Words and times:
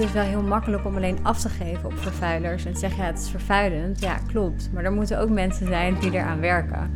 is 0.00 0.12
wel 0.12 0.24
heel 0.24 0.42
makkelijk 0.42 0.84
om 0.84 0.96
alleen 0.96 1.18
af 1.22 1.40
te 1.40 1.48
geven 1.48 1.84
op 1.84 1.98
vervuilers 1.98 2.64
en 2.64 2.72
te 2.72 2.78
zeggen, 2.78 3.02
ja, 3.02 3.10
het 3.10 3.18
is 3.18 3.30
vervuilend. 3.30 4.00
Ja, 4.00 4.18
klopt. 4.26 4.70
Maar 4.72 4.84
er 4.84 4.92
moeten 4.92 5.18
ook 5.18 5.28
mensen 5.28 5.66
zijn 5.66 5.98
die 6.00 6.12
eraan 6.12 6.40
werken. 6.40 6.90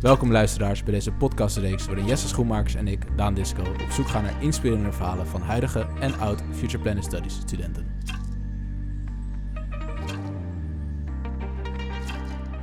Welkom 0.00 0.32
luisteraars 0.32 0.82
bij 0.82 0.92
deze 0.92 1.12
podcastreeks 1.12 1.86
waarin 1.86 2.04
Jesse 2.04 2.28
Schoenmakers 2.28 2.74
en 2.74 2.88
ik, 2.88 3.16
Daan 3.16 3.34
Disco, 3.34 3.62
op 3.62 3.90
zoek 3.90 4.08
gaan 4.08 4.22
naar 4.22 4.42
inspirerende 4.42 4.92
verhalen 4.92 5.26
van 5.26 5.40
huidige 5.40 5.86
en 6.00 6.18
oud 6.18 6.42
Future 6.52 6.82
Planet 6.82 7.04
Studies 7.04 7.34
studenten. 7.34 7.86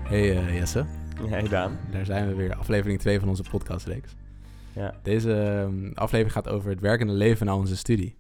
Hey 0.04 0.44
uh, 0.44 0.56
Jesse. 0.58 0.86
Hey 1.30 1.48
Daan. 1.48 1.78
Daar 1.92 2.06
zijn 2.06 2.28
we 2.28 2.36
weer, 2.36 2.56
aflevering 2.56 3.00
2 3.00 3.20
van 3.20 3.30
onze 3.30 3.44
podcastreeks. 3.52 4.16
Ja. 4.76 4.94
Deze 5.04 5.32
um, 5.32 5.92
aflevering 5.94 6.32
gaat 6.34 6.50
over 6.50 6.70
het 6.70 6.80
werkende 6.80 7.14
leven 7.14 7.46
na 7.46 7.56
onze 7.56 7.78
studie. 7.78 8.18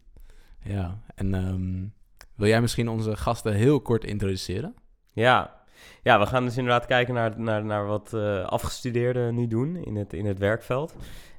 Ja, 0.59 0.99
en 1.15 1.33
um, 1.33 1.93
wil 2.35 2.47
jij 2.47 2.61
misschien 2.61 2.87
onze 2.87 3.15
gasten 3.15 3.53
heel 3.53 3.81
kort 3.81 4.05
introduceren? 4.05 4.75
Ja, 5.11 5.63
ja 6.03 6.19
we 6.19 6.25
gaan 6.25 6.43
dus 6.43 6.57
inderdaad 6.57 6.85
kijken 6.85 7.13
naar, 7.13 7.39
naar, 7.39 7.65
naar 7.65 7.85
wat 7.85 8.11
uh, 8.15 8.43
afgestudeerden 8.43 9.35
nu 9.35 9.47
doen 9.47 9.75
in 9.75 9.95
het, 9.95 10.13
in 10.13 10.25
het 10.25 10.39
werkveld. 10.39 10.95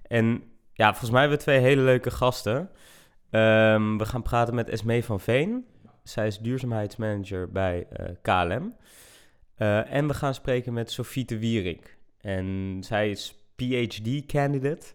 En 0.07 0.43
ja, 0.73 0.89
volgens 0.89 1.11
mij 1.11 1.21
hebben 1.21 1.39
we 1.39 1.45
twee 1.45 1.59
hele 1.59 1.83
leuke 1.83 2.11
gasten. 2.11 2.71
Um, 3.31 3.99
we 3.99 4.07
gaan 4.07 4.23
praten 4.23 4.55
met 4.55 4.69
Esmee 4.69 5.05
van 5.05 5.21
Veen. 5.21 5.67
Zij 6.03 6.27
is 6.27 6.39
duurzaamheidsmanager 6.39 7.51
bij 7.51 7.87
uh, 8.01 8.07
KLM. 8.23 8.75
Uh, 9.59 9.93
en 9.93 10.07
we 10.07 10.15
gaan 10.15 10.35
spreken 10.35 10.73
met 10.73 10.91
Sofie 10.91 11.25
de 11.25 11.39
Wierik. 11.39 11.99
En 12.21 12.79
zij 12.81 13.11
is 13.11 13.44
PhD-candidate. 13.57 14.87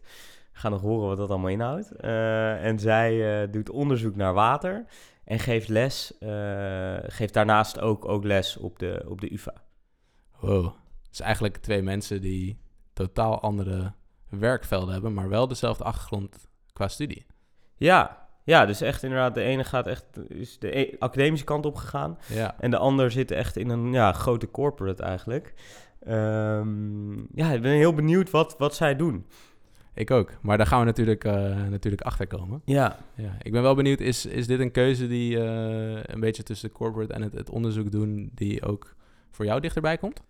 We 0.51 0.59
gaan 0.59 0.71
nog 0.71 0.81
horen 0.81 1.07
wat 1.07 1.17
dat 1.17 1.29
allemaal 1.29 1.49
inhoudt. 1.49 1.91
Uh, 2.01 2.65
en 2.65 2.79
zij 2.79 3.41
uh, 3.43 3.51
doet 3.51 3.69
onderzoek 3.69 4.15
naar 4.15 4.33
water 4.33 4.85
en 5.23 5.39
geeft 5.39 5.67
les, 5.67 6.13
uh, 6.19 6.97
geeft 7.01 7.33
daarnaast 7.33 7.79
ook, 7.79 8.07
ook 8.07 8.23
les 8.23 8.57
op 8.57 8.79
de, 8.79 9.05
op 9.07 9.21
de 9.21 9.33
UvA. 9.33 9.53
Wow, 10.39 10.73
dus 11.09 11.19
eigenlijk 11.19 11.57
twee 11.57 11.81
mensen 11.81 12.21
die 12.21 12.59
totaal 12.93 13.41
andere 13.41 13.93
werkvelden 14.29 14.93
hebben, 14.93 15.13
maar 15.13 15.29
wel 15.29 15.47
dezelfde 15.47 15.83
achtergrond 15.83 16.47
qua 16.73 16.87
studie. 16.87 17.25
Ja, 17.75 18.27
ja, 18.43 18.65
dus 18.65 18.81
echt 18.81 19.03
inderdaad, 19.03 19.33
de 19.33 19.41
ene 19.41 19.63
gaat 19.63 19.87
echt, 19.87 20.05
is 20.27 20.59
de 20.59 20.77
e 20.77 20.95
academische 20.99 21.45
kant 21.45 21.65
op 21.65 21.75
gegaan. 21.75 22.17
Ja. 22.27 22.55
En 22.59 22.71
de 22.71 22.77
ander 22.77 23.11
zit 23.11 23.31
echt 23.31 23.57
in 23.57 23.69
een 23.69 23.91
ja, 23.91 24.11
grote 24.11 24.51
corporate 24.51 25.03
eigenlijk. 25.03 25.53
Um, 26.07 27.27
ja, 27.33 27.51
ik 27.51 27.61
ben 27.61 27.71
heel 27.71 27.93
benieuwd 27.93 28.29
wat, 28.29 28.55
wat 28.57 28.75
zij 28.75 28.95
doen. 28.95 29.25
Ik 29.93 30.11
ook, 30.11 30.31
maar 30.41 30.57
daar 30.57 30.67
gaan 30.67 30.79
we 30.79 30.85
natuurlijk, 30.85 31.23
uh, 31.23 31.33
natuurlijk 31.69 32.01
achter 32.01 32.27
komen. 32.27 32.61
Ja. 32.65 32.97
ja. 33.15 33.35
Ik 33.41 33.51
ben 33.51 33.61
wel 33.61 33.75
benieuwd, 33.75 33.99
is, 33.99 34.25
is 34.25 34.47
dit 34.47 34.59
een 34.59 34.71
keuze 34.71 35.07
die 35.07 35.37
uh, 35.37 36.03
een 36.03 36.19
beetje 36.19 36.43
tussen 36.43 36.69
de 36.69 36.75
corporate 36.75 37.13
en 37.13 37.21
het, 37.21 37.33
het, 37.33 37.49
onderzoek 37.49 37.91
doen, 37.91 38.31
die 38.33 38.65
ook 38.65 38.95
voor 39.31 39.45
jou 39.45 39.59
dichterbij 39.59 39.97
komt? 39.97 40.21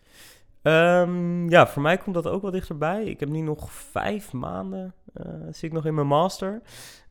Um, 0.61 1.50
ja, 1.50 1.67
voor 1.67 1.81
mij 1.81 1.98
komt 1.98 2.16
dat 2.16 2.28
ook 2.28 2.42
wel 2.42 2.52
dichterbij. 2.52 3.04
Ik 3.04 3.20
heb 3.20 3.30
nu 3.30 3.42
nog 3.42 3.72
vijf 3.72 4.33
maanden, 4.33 4.94
uh, 5.14 5.26
zit 5.45 5.64
ik 5.64 5.72
nog 5.72 5.86
in 5.86 5.94
mijn 5.94 6.08
master. 6.08 6.61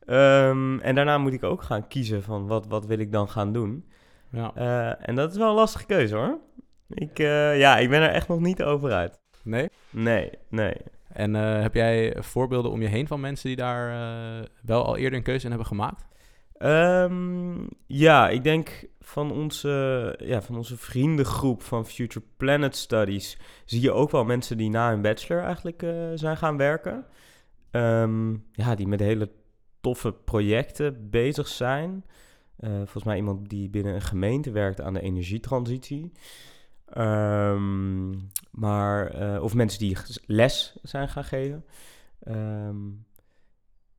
Um, 0.05 0.79
en 0.79 0.95
daarna 0.95 1.17
moet 1.17 1.33
ik 1.33 1.43
ook 1.43 1.61
gaan 1.61 1.87
kiezen 1.87 2.23
van 2.23 2.47
wat, 2.47 2.67
wat 2.67 2.85
wil 2.85 2.99
ik 2.99 3.11
dan 3.11 3.29
gaan 3.29 3.53
doen. 3.53 3.85
Ja. 4.31 4.53
en 4.97 5.15
dat 5.15 5.31
is 5.31 5.37
wel 5.37 5.49
een 5.49 5.55
lastige 5.55 5.85
keuze 5.85 6.15
hoor. 6.15 6.39
Ik, 6.89 7.19
uh, 7.19 7.59
ja, 7.59 7.77
ik 7.77 7.89
ben 7.89 8.01
er 8.01 8.09
echt 8.09 8.27
nog 8.27 8.39
niet 8.39 8.63
over 8.63 8.91
uit. 8.91 9.19
Nee? 9.43 9.69
Nee, 9.89 10.29
nee. 10.49 10.75
En 11.07 11.35
uh, 11.35 11.61
heb 11.61 11.73
jij 11.73 12.15
voorbeelden 12.19 12.71
om 12.71 12.81
je 12.81 12.87
heen 12.87 13.07
van 13.07 13.19
mensen 13.19 13.47
die 13.47 13.57
daar 13.57 13.89
uh, 13.89 14.45
wel 14.61 14.85
al 14.85 14.97
eerder 14.97 15.17
een 15.17 15.23
keuze 15.23 15.43
in 15.43 15.49
hebben 15.49 15.67
gemaakt? 15.67 16.07
Um, 16.61 17.67
ja, 17.85 18.29
ik 18.29 18.43
denk 18.43 18.85
van 18.99 19.31
onze, 19.31 20.15
ja, 20.23 20.41
van 20.41 20.55
onze 20.55 20.77
vriendengroep 20.77 21.61
van 21.61 21.85
Future 21.85 22.25
Planet 22.37 22.75
Studies 22.75 23.37
zie 23.65 23.81
je 23.81 23.91
ook 23.91 24.11
wel 24.11 24.25
mensen 24.25 24.57
die 24.57 24.69
na 24.69 24.89
hun 24.89 25.01
bachelor 25.01 25.43
eigenlijk 25.43 25.85
zijn 26.15 26.37
gaan 26.37 26.57
werken. 26.57 27.05
Um, 27.71 28.45
ja, 28.51 28.75
die 28.75 28.87
met 28.87 28.99
hele 28.99 29.31
toffe 29.81 30.11
projecten 30.11 31.09
bezig 31.09 31.47
zijn. 31.47 32.05
volgens 32.59 33.03
mij 33.03 33.17
iemand 33.17 33.49
die 33.49 33.69
binnen 33.69 33.93
een 33.93 34.01
gemeente 34.01 34.51
werkt 34.51 34.81
aan 34.81 34.93
de 34.93 35.01
energietransitie. 35.01 36.11
Um, 36.97 38.29
maar, 38.51 39.21
uh, 39.21 39.43
of 39.43 39.53
mensen 39.53 39.79
die 39.79 39.97
les 40.25 40.77
zijn 40.81 41.09
gaan 41.09 41.23
geven. 41.23 41.65
Um, 42.27 43.05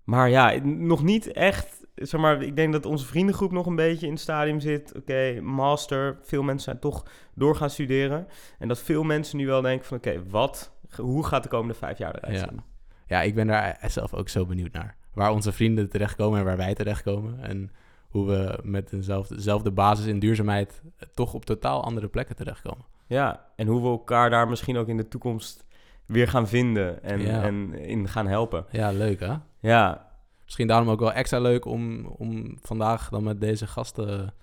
maar 0.05 0.29
ja, 0.31 0.59
nog 0.65 1.03
niet 1.03 1.33
echt. 1.33 1.87
Zeg 1.95 2.21
maar, 2.21 2.43
ik 2.43 2.57
denk 2.57 2.73
dat 2.73 2.87
onze 2.87 3.07
vriendengroep 3.07 3.53
nog 3.53 3.67
een 3.67 3.77
beetje 3.77 4.07
in 4.07 4.13
het 4.13 4.21
stadium 4.21 4.61
zit. 4.61 4.89
Oké, 4.89 4.99
okay, 4.99 5.39
master. 5.39 6.19
Veel 6.23 6.43
mensen 6.43 6.65
zijn 6.65 6.79
toch 6.79 7.07
door 7.35 7.57
gaan 7.57 7.71
studeren. 7.71 8.27
En 8.59 8.69
dat 8.69 8.79
veel 8.79 9.03
mensen 9.03 9.37
nu 9.37 9.47
wel 9.47 9.61
denken 9.61 9.87
van 9.87 9.97
oké, 9.97 10.09
okay, 10.09 10.23
wat, 10.29 10.73
hoe 10.97 11.27
gaat 11.27 11.43
de 11.43 11.49
komende 11.49 11.75
vijf 11.75 11.99
jaar 11.99 12.15
eruit 12.15 12.41
ja. 12.41 12.49
zien? 12.49 12.61
Ja, 13.07 13.23
ik 13.23 13.35
ben 13.35 13.47
daar 13.47 13.79
zelf 13.87 14.15
ook 14.15 14.29
zo 14.29 14.47
benieuwd 14.47 14.73
naar. 14.73 14.97
Waar 15.15 15.31
onze 15.31 15.53
vrienden 15.53 15.91
terechtkomen 15.91 16.39
en 16.39 16.45
waar 16.45 16.57
wij 16.57 16.75
terechtkomen. 16.75 17.43
En 17.43 17.71
hoe 18.11 18.27
we 18.27 18.59
met 18.63 18.91
dezelfde, 18.91 19.35
dezelfde 19.35 19.71
basis 19.71 20.07
in 20.07 20.19
duurzaamheid 20.19 20.83
toch 21.15 21.35
op 21.35 21.45
totaal 21.45 21.85
andere 21.85 22.09
plekken 22.09 22.37
terechtkomen. 22.37 22.85
Ja, 23.07 23.47
en 23.57 23.67
hoe 23.67 23.83
we 23.83 23.89
elkaar 23.89 24.31
daar 24.31 24.49
misschien 24.49 24.77
ook 24.77 24.89
in 24.89 24.97
de 24.97 25.09
toekomst 25.09 25.65
weer 26.07 26.29
gaan 26.29 26.49
vinden 26.49 27.03
en, 27.03 27.21
ja. 27.21 27.43
en 27.43 27.75
in 27.75 28.09
gaan 28.09 28.27
helpen. 28.27 28.65
Ja, 28.71 28.91
leuk 28.91 29.21
hè? 29.21 29.35
Ja. 29.61 30.09
Misschien 30.45 30.67
daarom 30.67 30.89
ook 30.91 31.01
wel 31.01 31.13
extra 31.13 31.39
leuk 31.39 31.65
om, 31.65 32.07
om 32.07 32.59
vandaag 32.63 33.09
dan 33.09 33.23
met 33.23 33.41
deze 33.41 33.67
gasten 33.67 34.35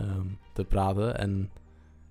um, 0.00 0.38
te 0.52 0.64
praten 0.64 1.18
en 1.18 1.50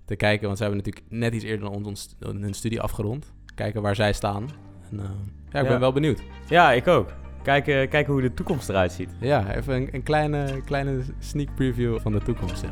te 0.04 0.16
kijken. 0.16 0.46
Want 0.46 0.58
ze 0.58 0.64
hebben 0.64 0.82
natuurlijk 0.84 1.12
net 1.12 1.34
iets 1.34 1.44
eerder 1.44 1.70
dan 1.70 1.84
ons, 1.84 2.16
hun 2.18 2.54
studie 2.54 2.80
afgerond. 2.80 3.32
Kijken 3.54 3.82
waar 3.82 3.94
zij 3.94 4.12
staan. 4.12 4.48
En, 4.90 4.96
uh, 4.96 5.02
ja, 5.50 5.58
ik 5.58 5.64
Ja. 5.64 5.70
ben 5.70 5.80
wel 5.80 5.92
benieuwd. 5.92 6.22
Ja, 6.48 6.72
ik 6.72 6.86
ook. 6.86 7.12
Kijken, 7.46 7.88
kijken 7.88 8.12
hoe 8.12 8.22
de 8.22 8.34
toekomst 8.34 8.68
eruit 8.68 8.92
ziet. 8.92 9.10
Ja, 9.20 9.54
even 9.54 9.74
een, 9.74 9.88
een 9.92 10.02
kleine, 10.02 10.62
kleine 10.64 11.02
sneak 11.18 11.54
preview 11.54 11.98
van 12.00 12.12
de 12.12 12.18
toekomst. 12.22 12.62
Ja. 12.62 12.70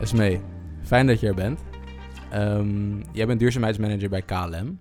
Esmee, 0.00 0.40
fijn 0.82 1.06
dat 1.06 1.20
je 1.20 1.26
er 1.26 1.34
bent. 1.34 1.60
Um, 2.34 3.02
jij 3.12 3.26
bent 3.26 3.40
duurzaamheidsmanager 3.40 4.08
bij 4.08 4.22
KLM. 4.22 4.80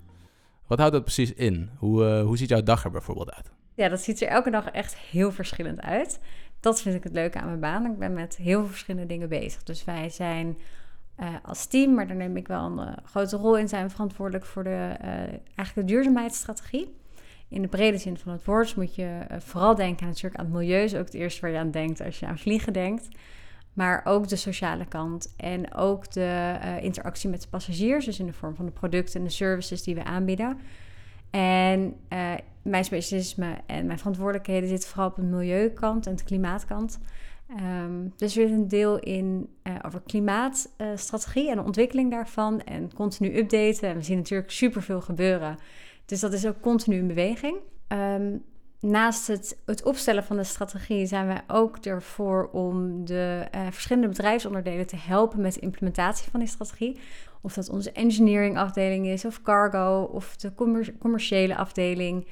Wat 0.68 0.78
houdt 0.78 0.94
dat 0.94 1.04
precies 1.04 1.34
in? 1.34 1.70
Hoe, 1.78 2.04
uh, 2.04 2.24
hoe 2.24 2.38
ziet 2.38 2.50
jouw 2.50 2.64
dag 2.64 2.84
er 2.84 2.92
bijvoorbeeld 2.92 3.32
uit? 3.32 3.52
Ja, 3.74 3.90
dat 3.90 4.02
ziet 4.02 4.22
er 4.22 4.28
elke 4.28 4.52
dag 4.52 4.66
echt 4.66 4.98
heel 4.98 5.32
verschillend 5.32 5.82
uit. 5.82 6.20
Dat 6.60 6.82
vind 6.82 6.96
ik 6.96 7.04
het 7.04 7.14
leuke 7.14 7.40
aan 7.40 7.48
mijn 7.48 7.60
baan. 7.60 7.86
Ik 7.86 8.00
ben 8.00 8.14
met 8.14 8.36
heel 8.36 8.60
veel 8.60 8.70
verschillende 8.70 9.08
dingen 9.08 9.30
bezig. 9.30 9.64
Dus 9.64 9.84
wij 9.84 10.10
zijn 10.10 10.58
uh, 11.20 11.28
als 11.44 11.66
team, 11.66 11.94
maar 11.94 12.08
daar 12.08 12.16
neem 12.16 12.38
ik 12.38 12.48
wel 12.48 12.66
een 12.66 12.88
uh, 12.88 12.94
grote 13.04 13.38
rol 13.38 13.58
in, 13.58 13.68
zijn 13.68 13.90
verantwoordelijk 13.90 14.46
voor 14.46 14.64
de, 14.64 14.98
uh, 15.02 15.08
eigenlijk 15.56 15.76
de 15.76 15.84
duurzaamheidsstrategie. 15.84 16.96
In 17.48 17.62
de 17.62 17.68
brede 17.68 17.98
zin 17.98 18.18
van 18.18 18.32
het 18.32 18.46
woord 18.46 18.76
moet 18.76 18.96
je 18.96 19.20
vooral 19.40 19.76
denken 19.76 20.08
natuurlijk 20.08 20.36
aan 20.36 20.46
het 20.46 20.54
milieu. 20.54 20.84
is 20.84 20.96
ook 20.96 21.06
het 21.06 21.14
eerste 21.14 21.42
waar 21.42 21.50
je 21.50 21.58
aan 21.58 21.72
denkt 21.72 22.02
als 22.02 22.20
je 22.20 22.26
aan 22.26 22.38
vliegen 22.38 22.74
denkt. 22.74 23.08
Maar 23.74 24.02
ook 24.04 24.28
de 24.28 24.36
sociale 24.36 24.86
kant 24.86 25.34
en 25.38 25.74
ook 25.74 26.12
de 26.12 26.58
interactie 26.82 27.30
met 27.30 27.42
de 27.42 27.48
passagiers. 27.48 28.06
Dus 28.06 28.20
in 28.20 28.26
de 28.26 28.34
vorm 28.34 28.56
van 28.56 28.66
de 28.66 28.72
producten 28.72 29.20
en 29.20 29.26
de 29.26 29.32
services 29.32 29.84
die 29.84 29.96
we 29.96 30.04
aanbieden. 30.04 30.60
En 31.30 31.96
mijn 32.62 32.86
specialisme 32.86 33.58
en 33.66 33.86
mijn 33.86 33.98
verantwoordelijkheden 33.98 34.70
zitten 34.70 34.90
vooral 34.90 35.10
op 35.10 35.16
de 35.16 35.22
milieukant 35.22 36.08
en 36.08 36.16
de 36.16 36.24
klimaatkant. 36.24 37.00
Um, 37.60 38.14
dus 38.18 38.38
er 38.38 38.44
is 38.44 38.52
een 38.52 38.68
deel 38.68 39.00
in 39.00 39.50
uh, 39.64 39.76
over 39.86 40.02
klimaatstrategie 40.02 41.44
uh, 41.44 41.50
en 41.50 41.58
de 41.58 41.64
ontwikkeling 41.64 42.12
daarvan 42.12 42.62
en 42.62 42.94
continu 42.94 43.38
updaten. 43.38 43.90
En 43.90 43.96
we 43.96 44.04
zien 44.04 44.18
natuurlijk 44.18 44.52
superveel 44.52 45.02
gebeuren. 45.02 45.58
Dus 46.06 46.20
dat 46.20 46.34
is 46.34 46.48
ook 46.48 46.62
continu 46.62 46.98
in 46.98 47.08
beweging. 47.08 47.58
Um, 47.88 48.44
naast 48.80 49.28
het, 49.28 49.58
het, 49.66 49.84
opstellen 49.84 50.24
van 50.24 50.38
de 50.38 50.44
strategie 50.44 51.06
zijn 51.06 51.28
wij 51.28 51.42
ook 51.48 51.78
ervoor 51.78 52.50
om 52.52 53.06
de 53.06 53.48
uh, 53.56 53.62
verschillende 53.70 54.08
bedrijfsonderdelen 54.08 54.88
te 54.88 54.96
helpen 54.96 55.42
met 55.42 55.54
de 55.54 55.60
implementatie 55.60 56.32
van 56.32 56.40
die 56.40 56.50
strategie. 56.50 57.00
Of 57.42 57.54
dat 57.54 57.70
onze 57.70 57.92
engineering 57.92 58.58
afdeling 58.58 59.06
is, 59.06 59.26
of 59.26 59.42
cargo, 59.42 60.10
of 60.12 60.36
de 60.36 60.54
commer 60.56 60.94
commerciële 61.00 61.56
afdeling. 61.56 62.28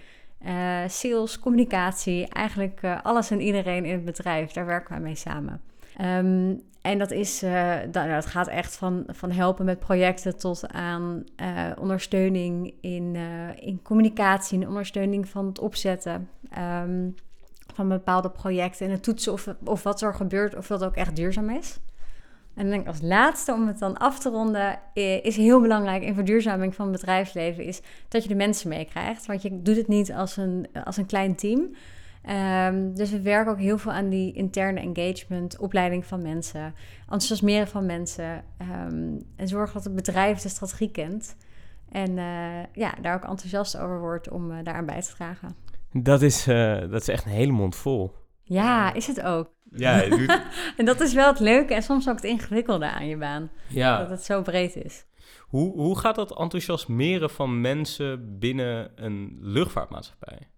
Uh, 0.45 0.79
sales, 0.88 1.39
communicatie, 1.39 2.27
eigenlijk 2.27 2.81
uh, 2.81 3.01
alles 3.03 3.31
en 3.31 3.41
iedereen 3.41 3.85
in 3.85 3.93
het 3.93 4.05
bedrijf. 4.05 4.51
Daar 4.51 4.65
werken 4.65 4.91
wij 4.91 5.01
mee 5.01 5.15
samen. 5.15 5.61
Um, 6.01 6.61
en 6.81 6.97
dat, 6.97 7.11
is, 7.11 7.43
uh, 7.43 7.75
dat, 7.91 8.07
dat, 8.07 8.25
gaat 8.25 8.47
echt 8.47 8.75
van, 8.75 9.03
van 9.07 9.31
helpen 9.31 9.65
met 9.65 9.79
projecten 9.79 10.38
tot 10.38 10.67
aan 10.73 11.23
ondersteuning 11.79 12.73
in, 12.81 13.15
in 13.59 13.79
communicatie, 13.83 14.59
in 14.59 14.67
ondersteuning 14.67 15.27
van 15.27 15.45
het 15.45 15.59
opzetten 15.59 16.29
um, 16.57 17.15
van 17.73 17.88
bepaalde 17.88 18.29
projecten 18.29 18.85
en 18.85 18.91
het 18.91 19.03
toetsen 19.03 19.33
of, 19.33 19.47
of 19.63 19.83
wat 19.83 20.01
er 20.01 20.13
gebeurt, 20.13 20.55
of 20.55 20.67
dat 20.67 20.83
ook 20.83 20.95
echt 20.95 21.15
duurzaam 21.15 21.49
is. 21.49 21.79
En 22.56 22.69
denk 22.69 22.81
ik 22.81 22.88
als 22.88 23.01
laatste, 23.01 23.53
om 23.53 23.68
het 23.68 23.80
dan 23.80 23.98
af 23.98 24.19
te 24.19 24.30
ronden, 24.30 24.80
i- 24.95 25.19
is 25.24 25.36
heel 25.38 25.62
belangrijk 25.62 26.03
in 26.03 26.13
verduurzaming 26.13 26.75
van 26.75 26.88
het 26.88 26.95
bedrijfsleven, 27.00 27.63
is 27.63 27.81
dat 28.07 28.24
je 28.24 28.30
de 28.30 28.36
mensen 28.36 28.69
meekrijgt. 28.69 29.25
Want 29.25 29.42
je 29.42 29.62
doet 29.62 29.75
het 29.75 29.88
niet 29.88 30.13
als 30.13 30.38
een, 30.38 30.68
als 30.83 30.98
een 30.98 31.06
klein 31.06 31.36
team. 31.36 31.75
Ehm, 32.21 32.94
dus 32.94 33.12
we 33.12 33.21
werken 33.21 33.51
ook 33.51 33.59
heel 33.59 33.77
veel 33.77 33.92
aan 33.92 34.09
die 34.09 34.33
interne 34.33 34.80
engagement, 34.80 35.57
opleiding 35.59 36.06
van 36.06 36.21
mensen, 36.21 36.74
enthousiasmeren 37.01 37.68
van 37.68 37.86
mensen 37.86 38.44
ehm, 38.57 39.09
en 39.36 39.48
zorgen 39.48 39.74
dat 39.74 39.83
het 39.83 39.95
bedrijf 39.95 40.39
de 40.39 40.50
strategie 40.50 40.92
kent. 40.92 41.36
En 41.92 42.18
eh, 42.18 42.25
ja, 42.74 42.94
daar 43.01 43.15
ook 43.15 43.30
enthousiast 43.30 43.77
over 43.77 44.00
wordt 44.00 44.30
om 44.30 44.51
uh, 44.51 44.57
daaraan 44.63 44.86
bij 44.86 45.01
te 45.01 45.13
dragen. 45.15 45.56
Dat 45.94 46.21
is, 46.21 46.44
dat 46.89 47.01
is 47.01 47.07
echt 47.07 47.25
een 47.25 47.31
hele 47.31 47.51
mond 47.51 47.75
vol. 47.75 48.12
Ja, 48.43 48.93
is 48.93 49.07
het 49.07 49.21
ook. 49.21 49.49
Ja, 49.71 50.09
doet... 50.09 50.41
en 50.77 50.85
dat 50.85 51.01
is 51.01 51.13
wel 51.13 51.27
het 51.27 51.39
leuke 51.39 51.73
en 51.73 51.83
soms 51.83 52.09
ook 52.09 52.15
het 52.15 52.23
ingewikkelde 52.23 52.91
aan 52.91 53.07
je 53.07 53.17
baan. 53.17 53.51
Ja. 53.67 53.97
Dat 53.97 54.09
het 54.09 54.23
zo 54.23 54.41
breed 54.41 54.75
is. 54.75 55.05
Hoe, 55.39 55.71
hoe 55.73 55.97
gaat 55.97 56.15
dat 56.15 56.39
enthousiasmeren 56.39 57.29
van 57.29 57.61
mensen 57.61 58.39
binnen 58.39 58.91
een 58.95 59.38
luchtvaartmaatschappij 59.41 60.49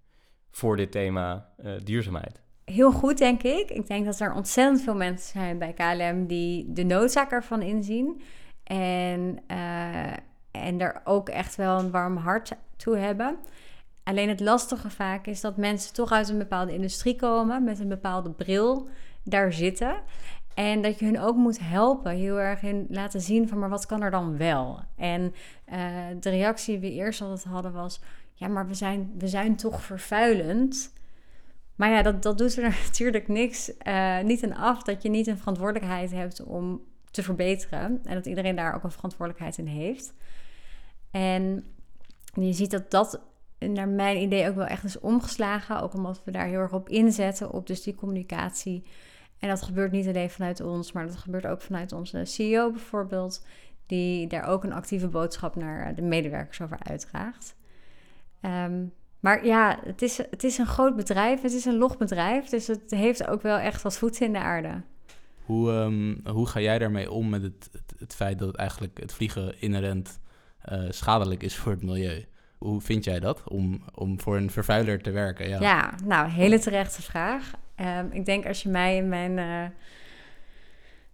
voor 0.52 0.78
dit 0.78 0.92
thema 0.92 1.50
uh, 1.64 1.72
duurzaamheid? 1.84 2.42
Heel 2.66 2.92
goed, 2.92 3.18
denk 3.18 3.44
ik. 3.44 3.70
Ik 3.70 3.88
denk 3.88 4.06
dat 4.06 4.20
er 4.20 4.34
ontzettend 4.34 4.82
veel 4.82 4.96
mensen 4.96 5.32
zijn 5.32 5.58
bij 5.58 5.74
KLM 5.74 6.28
die 6.28 6.74
de 6.74 6.84
noodzaak 6.84 7.32
ervan 7.32 7.62
inzien. 7.62 8.22
En, 8.64 9.40
uh, 9.52 10.14
en 10.52 10.82
er 10.82 11.02
ook 11.04 11.30
echt 11.30 11.56
wel 11.56 11.80
een 11.80 11.92
warm 11.92 12.18
hart 12.18 12.52
toe 12.78 12.98
hebben. 12.98 13.38
Alleen 14.04 14.30
het 14.30 14.40
lastige 14.40 14.90
vaak 14.90 15.28
is 15.28 15.42
dat 15.42 15.58
mensen 15.58 15.94
toch 15.94 16.12
uit 16.12 16.30
een 16.30 16.38
bepaalde 16.38 16.74
industrie 16.74 17.16
komen, 17.16 17.64
met 17.64 17.80
een 17.80 17.88
bepaalde 17.88 18.32
bril 18.32 18.88
daar 19.24 19.54
zitten. 19.54 19.96
En 20.54 20.82
dat 20.82 21.00
je 21.00 21.06
hun 21.06 21.20
ook 21.20 21.36
moet 21.36 21.60
helpen, 21.60 22.12
heel 22.12 22.40
erg 22.40 22.62
in 22.64 22.86
laten 22.90 23.22
zien 23.22 23.48
van, 23.48 23.60
maar 23.60 23.70
wat 23.70 23.86
kan 23.86 24.02
er 24.02 24.12
dan 24.12 24.38
wel? 24.38 24.80
En 24.96 25.34
uh, 25.74 25.78
de 26.20 26.30
reactie 26.30 26.80
die 26.80 26.90
we 26.90 26.96
eerst 26.96 27.22
altijd 27.22 27.44
hadden 27.44 27.74
was, 27.74 28.00
ja, 28.34 28.48
maar 28.48 28.68
we 28.68 28.74
zijn, 28.74 29.12
we 29.18 29.28
zijn 29.28 29.56
toch 29.56 29.82
vervuilend. 29.82 30.94
Maar 31.76 31.90
ja, 31.90 32.02
dat, 32.02 32.24
dat 32.24 32.38
doet 32.38 32.58
er 32.58 32.78
natuurlijk 32.86 33.28
niks, 33.28 33.72
uh, 33.88 34.20
niet 34.20 34.44
aan 34.44 34.56
af 34.56 34.82
dat 34.82 35.02
je 35.02 35.10
niet 35.10 35.28
een 35.28 35.38
verantwoordelijkheid 35.38 36.12
hebt 36.12 36.44
om 36.44 36.82
te 37.12 37.24
verbeteren. 37.24 38.00
En 38.04 38.14
dat 38.14 38.26
iedereen 38.26 38.56
daar 38.56 38.76
ook 38.76 38.84
een 38.84 38.92
verantwoordelijkheid 38.92 39.58
in 39.58 39.68
heeft. 39.68 40.14
En 41.12 41.66
je 42.34 42.54
ziet 42.54 42.72
dat 42.72 42.92
dat 42.92 43.22
naar 43.68 43.88
mijn 43.88 44.18
idee 44.18 44.50
ook 44.50 44.56
wel 44.56 44.66
echt 44.66 44.84
is 44.84 45.00
omgeslagen. 45.00 45.82
Ook 45.82 45.94
omdat 45.94 46.22
we 46.26 46.32
daar 46.32 46.48
heel 46.48 46.60
erg 46.60 46.74
op 46.74 46.90
inzetten, 46.90 47.52
op 47.52 47.68
dus 47.68 47.84
die 47.84 47.96
communicatie. 47.96 48.84
En 49.40 49.50
dat 49.50 49.62
gebeurt 49.62 49.92
niet 49.92 50.08
alleen 50.08 50.30
vanuit 50.30 50.62
ons, 50.62 50.92
maar 50.92 51.08
dat 51.08 51.16
gebeurt 51.16 51.48
ook 51.48 51.62
vanuit 51.62 51.92
onze 51.92 52.26
CEO 52.26 52.72
bijvoorbeeld. 52.72 53.46
Die 53.86 54.28
daar 54.28 54.48
ook 54.48 54.64
een 54.64 54.74
actieve 54.74 55.08
boodschap 55.08 55.56
naar 55.56 55.96
de 55.96 56.02
medewerkers 56.02 56.62
over 56.62 56.78
uitdraagt. 56.84 57.56
Um, 58.42 58.94
maar 59.24 59.46
ja, 59.46 59.80
het 59.84 60.02
is, 60.02 60.18
het 60.18 60.44
is 60.44 60.58
een 60.58 60.68
groot 60.68 60.96
bedrijf, 60.96 61.42
het 61.42 61.54
is 61.54 61.66
een 61.66 61.78
logbedrijf. 61.78 62.46
Dus 62.46 62.68
het 62.68 62.92
heeft 62.92 63.28
ook 63.28 63.42
wel 63.42 63.58
echt 63.58 63.82
wat 63.82 63.98
voeten 63.98 64.26
in 64.26 64.34
de 64.34 64.40
aarde. 64.40 64.82
Hoe, 65.46 65.72
um, 65.72 66.22
hoe 66.26 66.48
ga 66.48 66.60
jij 66.60 66.80
daarmee 66.80 67.12
om 67.12 67.30
met 67.30 67.42
het, 67.42 67.70
het, 67.98 68.16
feit 68.16 68.40
dat 68.40 68.56
eigenlijk 68.56 69.00
het 69.00 69.14
vliegen 69.14 69.62
inherent 69.62 70.20
uh, 70.72 70.84
schadelijk 70.90 71.44
is 71.44 71.56
voor 71.56 71.72
het 71.72 71.84
milieu? 71.84 72.26
Hoe 72.64 72.82
vind 72.82 73.04
jij 73.04 73.20
dat 73.20 73.44
om, 73.48 73.82
om 73.96 74.20
voor 74.20 74.38
een 74.38 74.52
vervuiler 74.52 75.02
te 75.02 75.12
werken? 75.12 75.50
Ja, 75.50 75.94
nou, 76.04 76.30
hele 76.30 76.60
terechte 76.60 77.02
vraag. 77.02 77.52
Um, 77.76 78.12
ik 78.12 78.26
denk 78.26 78.46
als 78.46 78.64
je 78.64 78.70
mij 78.70 78.98
in 78.98 79.10
mijn 79.10 79.38
uh, 79.38 79.64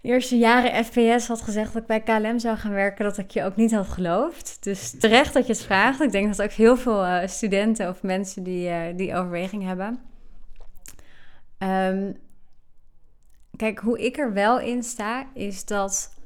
eerste 0.01 0.37
jaren 0.37 0.85
FPS 0.85 1.27
had 1.27 1.41
gezegd 1.41 1.73
dat 1.73 1.81
ik 1.81 1.87
bij 1.87 2.01
KLM 2.01 2.39
zou 2.39 2.57
gaan 2.57 2.71
werken, 2.71 3.05
dat 3.05 3.17
ik 3.17 3.31
je 3.31 3.43
ook 3.43 3.55
niet 3.55 3.73
had 3.73 3.87
geloofd. 3.87 4.57
Dus 4.63 4.99
terecht 4.99 5.33
dat 5.33 5.47
je 5.47 5.53
het 5.53 5.61
vraagt. 5.61 6.01
Ik 6.01 6.11
denk 6.11 6.27
dat 6.27 6.41
ook 6.41 6.51
heel 6.51 6.77
veel 6.77 7.05
uh, 7.05 7.27
studenten 7.27 7.89
of 7.89 8.03
mensen 8.03 8.43
die 8.43 8.69
uh, 8.69 8.81
die 8.95 9.15
overweging 9.15 9.63
hebben. 9.63 9.99
Um, 11.57 12.17
kijk, 13.55 13.79
hoe 13.79 13.99
ik 13.99 14.17
er 14.17 14.33
wel 14.33 14.59
in 14.59 14.83
sta, 14.83 15.25
is 15.33 15.65
dat 15.65 16.18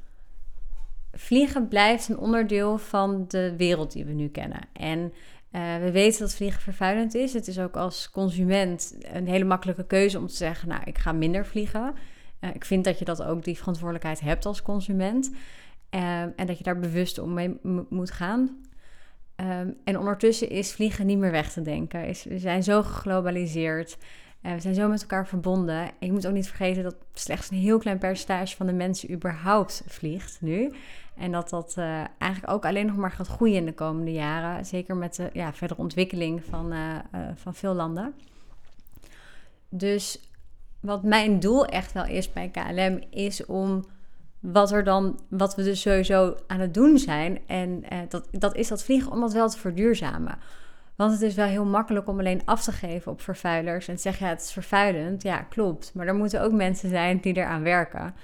vliegen 1.14 1.68
blijft 1.68 2.08
een 2.08 2.18
onderdeel 2.18 2.78
van 2.78 3.24
de 3.28 3.54
wereld 3.56 3.92
die 3.92 4.04
we 4.04 4.12
nu 4.12 4.28
kennen. 4.28 4.60
En 4.72 5.12
uh, 5.52 5.76
we 5.76 5.90
weten 5.90 6.20
dat 6.20 6.34
vliegen 6.34 6.60
vervuilend 6.60 7.14
is. 7.14 7.32
Het 7.32 7.48
is 7.48 7.58
ook 7.58 7.76
als 7.76 8.10
consument 8.10 8.96
een 9.00 9.28
hele 9.28 9.44
makkelijke 9.44 9.86
keuze 9.86 10.18
om 10.18 10.26
te 10.26 10.34
zeggen: 10.34 10.68
Nou, 10.68 10.82
ik 10.84 10.98
ga 10.98 11.12
minder 11.12 11.46
vliegen. 11.46 11.94
Uh, 12.40 12.54
ik 12.54 12.64
vind 12.64 12.84
dat 12.84 12.98
je 12.98 13.04
dat 13.04 13.22
ook 13.22 13.44
die 13.44 13.58
verantwoordelijkheid 13.58 14.20
hebt 14.20 14.46
als 14.46 14.62
consument. 14.62 15.30
Uh, 15.90 16.20
en 16.20 16.46
dat 16.46 16.58
je 16.58 16.64
daar 16.64 16.78
bewust 16.78 17.18
om 17.18 17.32
mee 17.34 17.56
moet 17.88 18.10
gaan. 18.10 18.62
Um, 19.36 19.76
en 19.84 19.98
ondertussen 19.98 20.48
is 20.48 20.72
vliegen 20.72 21.06
niet 21.06 21.18
meer 21.18 21.30
weg 21.30 21.52
te 21.52 21.62
denken. 21.62 22.06
Is, 22.06 22.24
we 22.24 22.38
zijn 22.38 22.62
zo 22.62 22.82
geglobaliseerd. 22.82 23.96
We 24.52 24.60
zijn 24.60 24.74
zo 24.74 24.88
met 24.88 25.00
elkaar 25.00 25.26
verbonden. 25.26 25.78
En 25.78 26.06
je 26.06 26.12
moet 26.12 26.26
ook 26.26 26.32
niet 26.32 26.46
vergeten 26.46 26.82
dat 26.82 26.96
slechts 27.12 27.50
een 27.50 27.56
heel 27.56 27.78
klein 27.78 27.98
percentage 27.98 28.56
van 28.56 28.66
de 28.66 28.72
mensen 28.72 29.12
überhaupt 29.12 29.82
vliegt 29.86 30.38
nu. 30.40 30.72
En 31.16 31.32
dat 31.32 31.50
dat 31.50 31.74
uh, 31.78 32.04
eigenlijk 32.18 32.52
ook 32.52 32.64
alleen 32.64 32.86
nog 32.86 32.96
maar 32.96 33.10
gaat 33.10 33.26
groeien 33.26 33.56
in 33.56 33.66
de 33.66 33.74
komende 33.74 34.12
jaren. 34.12 34.66
Zeker 34.66 34.96
met 34.96 35.14
de 35.14 35.30
ja, 35.32 35.52
verdere 35.52 35.80
ontwikkeling 35.80 36.44
van, 36.44 36.72
uh, 36.72 36.98
van 37.34 37.54
veel 37.54 37.74
landen. 37.74 38.14
Dus 39.68 40.20
wat 40.80 41.02
mijn 41.02 41.40
doel 41.40 41.66
echt 41.66 41.92
wel 41.92 42.06
is 42.06 42.32
bij 42.32 42.48
KLM 42.48 43.02
is 43.10 43.46
om 43.46 43.84
wat 44.40 44.72
er 44.72 44.84
dan, 44.84 45.20
wat 45.28 45.54
we 45.54 45.62
dus 45.62 45.80
sowieso 45.80 46.36
aan 46.46 46.60
het 46.60 46.74
doen 46.74 46.98
zijn. 46.98 47.40
En 47.46 47.84
dat, 48.08 48.28
dat 48.30 48.56
is 48.56 48.68
dat 48.68 48.84
vliegen 48.84 49.12
om 49.12 49.20
dat 49.20 49.32
wel 49.32 49.48
te 49.48 49.58
verduurzamen. 49.58 50.38
Want 50.96 51.12
het 51.12 51.22
is 51.22 51.34
wel 51.34 51.46
heel 51.46 51.64
makkelijk 51.64 52.08
om 52.08 52.18
alleen 52.18 52.42
af 52.44 52.62
te 52.62 52.72
geven 52.72 53.12
op 53.12 53.20
vervuilers 53.20 53.88
en 53.88 53.94
te 53.94 54.00
zeggen, 54.00 54.28
het 54.28 54.40
is 54.40 54.52
vervuilend. 54.52 55.22
Ja, 55.22 55.38
klopt. 55.42 55.94
Maar 55.94 56.06
er 56.06 56.14
moeten 56.14 56.42
ook 56.42 56.52
mensen 56.52 56.88
zijn 56.88 57.20
die 57.20 57.36
eraan 57.36 57.62
werken 57.62 58.14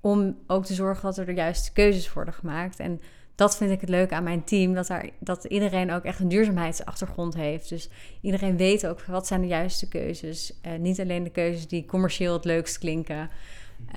om 0.00 0.38
ook 0.46 0.64
te 0.64 0.74
zorgen 0.74 1.02
dat 1.02 1.16
er 1.16 1.26
de 1.26 1.34
juiste 1.34 1.72
keuzes 1.72 2.12
worden 2.12 2.34
gemaakt. 2.34 2.80
En 2.80 3.00
dat 3.34 3.56
vind 3.56 3.70
ik 3.70 3.80
het 3.80 3.88
leuke 3.88 4.14
aan 4.14 4.22
mijn 4.22 4.44
team, 4.44 4.74
dat, 4.74 4.86
daar, 4.86 5.08
dat 5.18 5.44
iedereen 5.44 5.92
ook 5.92 6.04
echt 6.04 6.20
een 6.20 6.28
duurzaamheidsachtergrond 6.28 7.34
heeft. 7.34 7.68
Dus 7.68 7.90
iedereen 8.20 8.56
weet 8.56 8.86
ook 8.86 9.04
wat 9.04 9.26
zijn 9.26 9.40
de 9.40 9.46
juiste 9.46 9.88
keuzes. 9.88 10.60
Uh, 10.66 10.78
niet 10.78 11.00
alleen 11.00 11.24
de 11.24 11.30
keuzes 11.30 11.68
die 11.68 11.86
commercieel 11.86 12.32
het 12.32 12.44
leukst 12.44 12.78
klinken, 12.78 13.30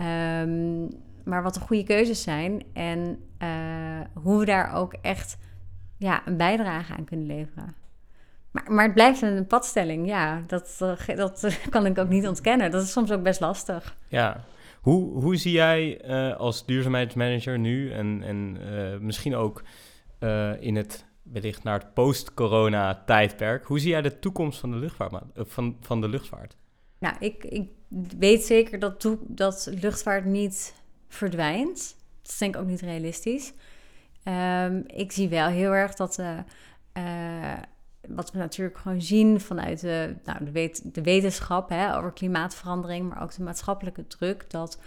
um, 0.02 0.88
maar 1.24 1.44
wat 1.44 1.54
de 1.54 1.60
goede 1.60 1.84
keuzes 1.84 2.22
zijn 2.22 2.64
en 2.74 3.20
uh, 3.40 4.00
hoe 4.14 4.40
we 4.40 4.46
daar 4.46 4.74
ook 4.74 4.94
echt 5.02 5.38
ja, 5.98 6.28
een 6.28 6.38
bijdrage 6.38 6.94
aan 6.94 7.06
kunnen 7.06 7.26
leveren. 7.26 7.83
Maar, 8.54 8.72
maar 8.72 8.84
het 8.84 8.94
blijft 8.94 9.22
een 9.22 9.48
padstelling, 9.48 10.08
ja, 10.08 10.44
dat, 10.48 10.80
uh, 10.82 11.16
dat 11.16 11.60
kan 11.70 11.86
ik 11.86 11.98
ook 11.98 12.10
niet 12.10 12.28
ontkennen. 12.28 12.72
Dat 12.72 12.84
is 12.84 12.92
soms 12.92 13.12
ook 13.12 13.24
best 13.24 13.40
lastig. 13.40 13.98
Ja, 14.08 14.44
hoe, 14.82 15.22
hoe 15.22 15.36
zie 15.36 15.52
jij 15.52 16.06
uh, 16.06 16.36
als 16.38 16.66
duurzaamheidsmanager 16.66 17.60
nu 17.60 17.92
en, 17.92 18.24
en 18.24 18.58
uh, 18.62 18.98
misschien 18.98 19.36
ook 19.36 19.64
uh, 20.20 20.62
in 20.62 20.76
het 20.76 21.06
wellicht 21.24 21.64
naar 21.64 21.80
het 21.80 21.94
post-corona 21.94 23.04
tijdperk, 23.06 23.66
hoe 23.66 23.80
zie 23.80 23.90
jij 23.90 24.02
de 24.02 24.20
toekomst 24.20 24.60
van 24.60 24.72
de 24.72 24.78
luchtvaart? 24.78 25.14
Van, 25.36 25.78
van 25.82 26.02
de 26.02 26.10
luchtvaart? 26.10 26.56
Nou, 27.00 27.16
ik, 27.20 27.44
ik 27.44 27.70
weet 28.18 28.44
zeker 28.44 28.80
dat, 28.80 29.18
dat 29.22 29.70
luchtvaart 29.82 30.26
niet 30.26 30.74
verdwijnt. 31.08 31.96
Dat 32.22 32.32
is 32.32 32.38
denk 32.38 32.56
ik 32.56 32.62
ook 32.62 32.68
niet 32.68 32.82
realistisch. 32.82 33.54
Um, 34.24 34.84
ik 34.88 35.12
zie 35.12 35.30
wel 35.30 35.48
heel 35.48 35.72
erg 35.72 35.96
dat 35.96 36.22
wat 38.08 38.32
we 38.32 38.38
natuurlijk 38.38 38.78
gewoon 38.78 39.02
zien 39.02 39.42
vanuit 39.42 39.80
de, 39.80 40.16
nou, 40.24 40.46
de, 40.46 40.52
wet, 40.52 40.82
de 40.94 41.02
wetenschap 41.02 41.70
hè, 41.70 41.98
over 41.98 42.14
klimaatverandering, 42.14 43.10
maar 43.10 43.24
ook 43.24 43.36
de 43.36 43.44
maatschappelijke 43.44 44.08
druk, 44.08 44.50
dat 44.50 44.80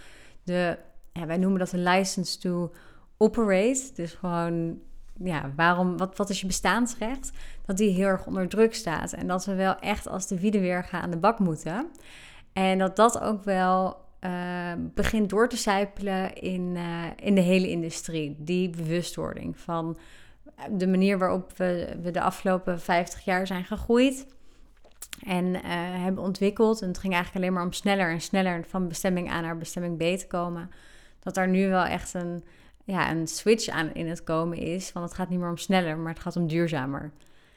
de, 0.43 0.77
ja, 1.13 1.25
wij 1.25 1.37
noemen 1.37 1.59
dat 1.59 1.71
een 1.71 1.83
license 1.83 2.39
to 2.39 2.73
operate, 3.17 3.89
dus 3.93 4.13
gewoon, 4.13 4.79
ja, 5.23 5.51
waarom, 5.55 5.97
wat, 5.97 6.17
wat 6.17 6.29
is 6.29 6.41
je 6.41 6.47
bestaansrecht, 6.47 7.31
dat 7.65 7.77
die 7.77 7.89
heel 7.89 8.07
erg 8.07 8.25
onder 8.25 8.47
druk 8.47 8.75
staat 8.75 9.13
en 9.13 9.27
dat 9.27 9.45
we 9.45 9.55
wel 9.55 9.75
echt 9.79 10.07
als 10.07 10.27
de 10.27 10.39
wiedeweerga 10.39 11.01
aan 11.01 11.11
de 11.11 11.17
bak 11.17 11.39
moeten. 11.39 11.91
En 12.53 12.77
dat 12.77 12.95
dat 12.95 13.19
ook 13.19 13.43
wel 13.43 14.05
uh, 14.21 14.71
begint 14.77 15.29
door 15.29 15.49
te 15.49 15.57
sijpelen 15.57 16.33
in, 16.33 16.75
uh, 16.75 17.03
in 17.15 17.35
de 17.35 17.41
hele 17.41 17.69
industrie, 17.69 18.35
die 18.39 18.69
bewustwording 18.69 19.59
van 19.59 19.97
de 20.71 20.87
manier 20.87 21.17
waarop 21.17 21.57
we, 21.57 21.97
we 22.01 22.11
de 22.11 22.21
afgelopen 22.21 22.79
50 22.79 23.25
jaar 23.25 23.47
zijn 23.47 23.63
gegroeid 23.65 24.25
en 25.25 25.45
uh, 25.45 25.61
hebben 26.03 26.23
ontwikkeld. 26.23 26.81
En 26.81 26.87
het 26.87 26.97
ging 26.97 27.13
eigenlijk 27.13 27.43
alleen 27.43 27.55
maar 27.55 27.65
om 27.65 27.73
sneller 27.73 28.11
en 28.11 28.21
sneller 28.21 28.65
van 28.67 28.87
bestemming 28.87 29.31
A 29.31 29.41
naar 29.41 29.57
bestemming 29.57 29.97
B 29.97 30.19
te 30.19 30.27
komen. 30.27 30.71
Dat 31.19 31.33
daar 31.35 31.47
nu 31.47 31.69
wel 31.69 31.83
echt 31.85 32.13
een, 32.13 32.43
ja, 32.83 33.11
een 33.11 33.27
switch 33.27 33.67
aan 33.67 33.93
in 33.93 34.07
het 34.07 34.23
komen 34.23 34.57
is. 34.57 34.93
Want 34.93 35.05
het 35.05 35.15
gaat 35.15 35.29
niet 35.29 35.39
meer 35.39 35.49
om 35.49 35.57
sneller, 35.57 35.97
maar 35.97 36.13
het 36.13 36.21
gaat 36.21 36.35
om 36.35 36.47
duurzamer. 36.47 37.11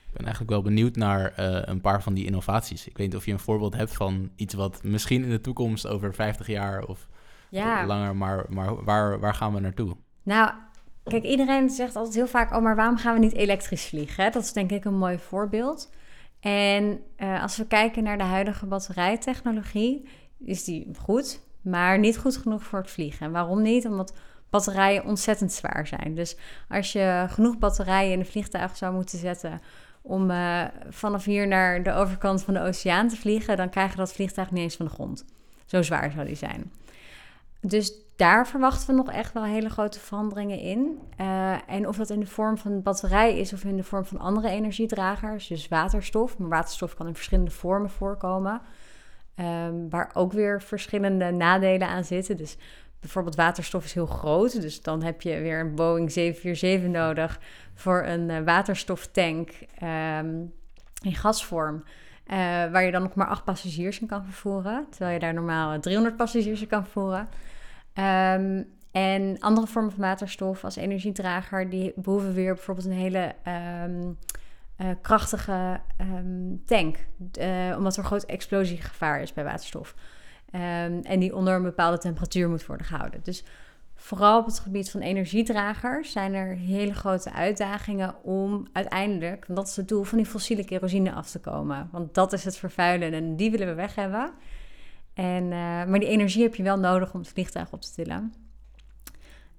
Ik 0.07 0.16
ben 0.16 0.23
eigenlijk 0.25 0.50
wel 0.50 0.62
benieuwd 0.62 0.97
naar 0.97 1.33
uh, 1.40 1.59
een 1.64 1.80
paar 1.80 2.02
van 2.02 2.14
die 2.14 2.25
innovaties. 2.25 2.88
Ik 2.88 2.97
weet 2.97 3.07
niet 3.07 3.16
of 3.16 3.26
je 3.26 3.33
een 3.33 3.38
voorbeeld 3.38 3.75
hebt 3.75 3.95
van 3.95 4.30
iets 4.37 4.54
wat 4.54 4.83
misschien 4.83 5.23
in 5.25 5.30
de 5.30 5.40
toekomst 5.40 5.87
over 5.87 6.14
50 6.14 6.47
jaar 6.47 6.85
of 6.85 7.09
Ja. 7.49 7.87
langer, 7.87 8.16
maar, 8.16 8.47
maar 8.49 8.85
waar, 8.85 9.21
waar 9.21 9.35
gaan 9.35 9.54
we 9.54 9.61
naartoe? 9.61 9.97
Nou, 10.23 10.50
kijk, 11.10 11.24
iedereen 11.24 11.70
zegt 11.70 11.96
altijd 11.96 12.14
heel 12.14 12.26
vaak: 12.26 12.52
oh, 12.52 12.62
maar 12.62 12.76
waarom 12.76 12.96
gaan 12.96 13.14
we 13.14 13.20
niet 13.20 13.34
elektrisch 13.34 13.86
vliegen? 13.86 14.32
Dat 14.32 14.42
is 14.42 14.52
denk 14.52 14.70
ik 14.70 14.84
een 14.84 14.98
mooi 14.98 15.18
voorbeeld. 15.18 15.90
En 16.40 17.00
eh, 17.16 17.42
als 17.42 17.56
we 17.56 17.66
kijken 17.66 18.02
naar 18.02 18.18
de 18.18 18.24
huidige 18.24 18.66
batterijtechnologie, 18.66 20.08
is 20.38 20.64
die 20.64 20.90
goed, 20.98 21.40
maar 21.60 21.98
niet 21.98 22.18
goed 22.18 22.36
genoeg 22.36 22.62
voor 22.62 22.78
het 22.78 22.90
vliegen. 22.90 23.26
En 23.26 23.32
waarom 23.32 23.62
niet? 23.62 23.86
Omdat 23.86 24.14
batterijen 24.50 25.04
ontzettend 25.04 25.52
zwaar 25.52 25.86
zijn. 25.86 26.14
Dus 26.14 26.36
als 26.68 26.92
je 26.92 27.26
genoeg 27.28 27.58
batterijen 27.58 28.12
in 28.12 28.18
een 28.18 28.26
vliegtuig 28.26 28.76
zou 28.76 28.94
moeten 28.94 29.18
zetten 29.18 29.60
om 30.02 30.30
eh, 30.30 30.64
vanaf 30.88 31.24
hier 31.24 31.48
naar 31.48 31.82
de 31.82 31.92
overkant 31.92 32.42
van 32.42 32.54
de 32.54 32.60
oceaan 32.60 33.08
te 33.08 33.16
vliegen, 33.16 33.56
dan 33.56 33.70
krijg 33.70 33.90
je 33.90 33.96
dat 33.96 34.12
vliegtuig 34.12 34.50
niet 34.50 34.62
eens 34.62 34.76
van 34.76 34.86
de 34.86 34.92
grond. 34.92 35.24
Zo 35.66 35.82
zwaar 35.82 36.10
zou 36.10 36.26
die 36.26 36.36
zijn. 36.36 36.72
Dus 37.60 37.92
daar 38.20 38.46
verwachten 38.46 38.86
we 38.86 38.92
nog 38.92 39.10
echt 39.10 39.32
wel 39.32 39.44
hele 39.44 39.68
grote 39.68 40.00
veranderingen 40.00 40.58
in. 40.58 40.98
Uh, 41.20 41.70
en 41.70 41.88
of 41.88 41.96
dat 41.96 42.10
in 42.10 42.20
de 42.20 42.26
vorm 42.26 42.58
van 42.58 42.82
batterij 42.82 43.38
is 43.38 43.52
of 43.52 43.64
in 43.64 43.76
de 43.76 43.82
vorm 43.82 44.04
van 44.04 44.18
andere 44.18 44.48
energiedragers, 44.48 45.46
dus 45.46 45.68
waterstof. 45.68 46.38
Maar 46.38 46.48
waterstof 46.48 46.94
kan 46.94 47.06
in 47.06 47.14
verschillende 47.14 47.50
vormen 47.50 47.90
voorkomen, 47.90 48.60
um, 49.36 49.90
waar 49.90 50.10
ook 50.14 50.32
weer 50.32 50.62
verschillende 50.62 51.30
nadelen 51.30 51.88
aan 51.88 52.04
zitten. 52.04 52.36
Dus 52.36 52.56
bijvoorbeeld 53.00 53.36
waterstof 53.36 53.84
is 53.84 53.94
heel 53.94 54.06
groot, 54.06 54.60
dus 54.60 54.82
dan 54.82 55.02
heb 55.02 55.22
je 55.22 55.40
weer 55.40 55.60
een 55.60 55.74
Boeing 55.74 56.12
747 56.12 56.90
nodig 56.90 57.40
voor 57.74 58.04
een 58.04 58.28
uh, 58.28 58.40
waterstoftank 58.44 59.50
um, 59.82 60.52
in 61.02 61.14
gasvorm. 61.14 61.84
Uh, 62.26 62.36
waar 62.72 62.84
je 62.84 62.90
dan 62.90 63.02
nog 63.02 63.14
maar 63.14 63.26
acht 63.26 63.44
passagiers 63.44 64.00
in 64.00 64.06
kan 64.06 64.24
vervoeren, 64.24 64.86
terwijl 64.90 65.12
je 65.12 65.18
daar 65.18 65.34
normaal 65.34 65.80
300 65.80 66.16
passagiers 66.16 66.60
in 66.60 66.68
kan 66.68 66.82
vervoeren. 66.82 67.28
Um, 68.00 68.66
en 68.90 69.38
andere 69.38 69.66
vormen 69.66 69.90
van 69.90 70.00
waterstof 70.00 70.64
als 70.64 70.76
energiedrager, 70.76 71.71
die 71.71 71.92
behoeven 71.97 72.33
weer 72.33 72.54
bijvoorbeeld 72.54 72.87
een 72.87 72.92
hele 72.92 73.35
um, 73.85 74.19
uh, 74.80 74.87
krachtige 75.02 75.80
um, 76.00 76.62
tank. 76.64 76.97
Uh, 77.38 77.75
omdat 77.76 77.97
er 77.97 78.04
groot 78.04 78.25
explosiegevaar 78.25 79.23
is 79.23 79.33
bij 79.33 79.45
waterstof. 79.45 79.95
en 81.02 81.19
die 81.19 81.37
onder 81.37 81.54
een 81.54 81.62
bepaalde 81.62 81.99
temperatuur 81.99 82.49
moet 82.49 82.66
worden 82.66 82.87
gehouden. 82.87 83.21
Dus 83.23 83.45
vooral 83.95 84.38
op 84.38 84.47
het 84.47 84.59
gebied 84.59 84.90
van 84.90 85.00
energiedragers 85.00 86.12
zijn 86.12 86.35
er 86.35 86.57
hele 86.57 86.95
grote 86.95 87.33
uitdagingen 87.33 88.25
om 88.25 88.66
uiteindelijk, 88.73 89.47
want 89.47 89.59
dat 89.59 89.69
is 89.69 89.76
het 89.76 89.88
doel, 89.88 90.02
van 90.02 90.19
die 90.19 90.26
fossiele 90.26 90.64
kerosine 90.64 91.12
af 91.12 91.30
te 91.30 91.40
komen. 91.40 91.88
Want 91.92 92.14
dat 92.14 92.33
is 92.33 92.45
het 92.45 92.57
vervuilen 92.57 93.12
en 93.12 93.37
die 93.37 93.50
willen 93.50 93.66
we 93.66 93.75
weg 93.75 93.95
hebben. 93.95 94.33
En, 95.20 95.44
uh, 95.44 95.50
maar 95.84 95.98
die 95.98 96.08
energie 96.08 96.42
heb 96.42 96.54
je 96.54 96.62
wel 96.62 96.78
nodig 96.78 97.14
om 97.14 97.20
het 97.20 97.28
vliegtuig 97.28 97.72
op 97.72 97.80
te 97.80 97.92
tillen. 97.92 98.34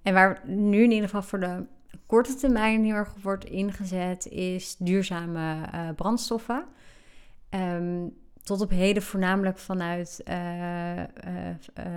En 0.02 0.14
waar 0.14 0.42
nu 0.46 0.84
in 0.84 0.92
ieder 0.92 1.06
geval 1.06 1.22
voor 1.22 1.40
de 1.40 1.66
korte 2.06 2.36
termijn 2.36 2.84
heel 2.84 2.96
erg 2.96 3.14
wordt 3.22 3.46
ingezet, 3.46 4.26
is 4.28 4.76
duurzame 4.78 5.56
uh, 5.74 5.90
brandstoffen. 5.96 6.66
Um, 7.50 8.14
tot 8.44 8.62
op 8.62 8.70
heden 8.70 9.04
voornamelijk 9.04 9.58
vanuit 9.58 10.24
uh, 10.28 11.00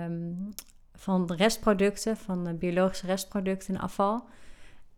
um, 0.03 0.49
van 0.93 1.33
restproducten, 1.33 2.17
van 2.17 2.57
biologische 2.57 3.05
restproducten 3.05 3.75
en 3.75 3.81
afval. 3.81 4.27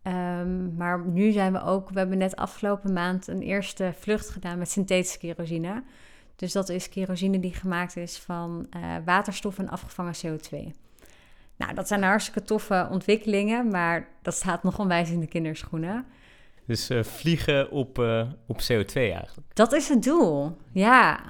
Um, 0.02 0.74
maar 0.76 1.06
nu 1.06 1.32
zijn 1.32 1.52
we 1.52 1.62
ook, 1.62 1.90
we 1.90 1.98
hebben 1.98 2.18
net 2.18 2.36
afgelopen 2.36 2.92
maand 2.92 3.26
een 3.26 3.42
eerste 3.42 3.92
vlucht 3.98 4.28
gedaan 4.28 4.58
met 4.58 4.70
synthetische 4.70 5.18
kerosine. 5.18 5.82
Dus 6.38 6.52
dat 6.52 6.68
is 6.68 6.88
kerosine 6.88 7.40
die 7.40 7.54
gemaakt 7.54 7.96
is 7.96 8.18
van 8.18 8.66
uh, 8.76 8.96
waterstof 9.04 9.58
en 9.58 9.68
afgevangen 9.68 10.14
CO2. 10.14 10.56
Nou, 11.56 11.74
dat 11.74 11.88
zijn 11.88 12.02
hartstikke 12.02 12.42
toffe 12.42 12.88
ontwikkelingen, 12.90 13.68
maar 13.68 14.08
dat 14.22 14.34
staat 14.34 14.62
nog 14.68 14.78
onwijs 14.78 15.10
in 15.10 15.20
de 15.20 15.26
kinderschoenen. 15.26 16.06
Dus 16.64 16.90
uh, 16.90 17.02
vliegen 17.02 17.70
op, 17.70 17.98
uh, 17.98 18.26
op 18.46 18.60
CO2 18.62 18.92
eigenlijk? 18.92 19.46
Dat 19.54 19.72
is 19.72 19.88
het 19.88 20.02
doel, 20.02 20.56
ja. 20.72 21.20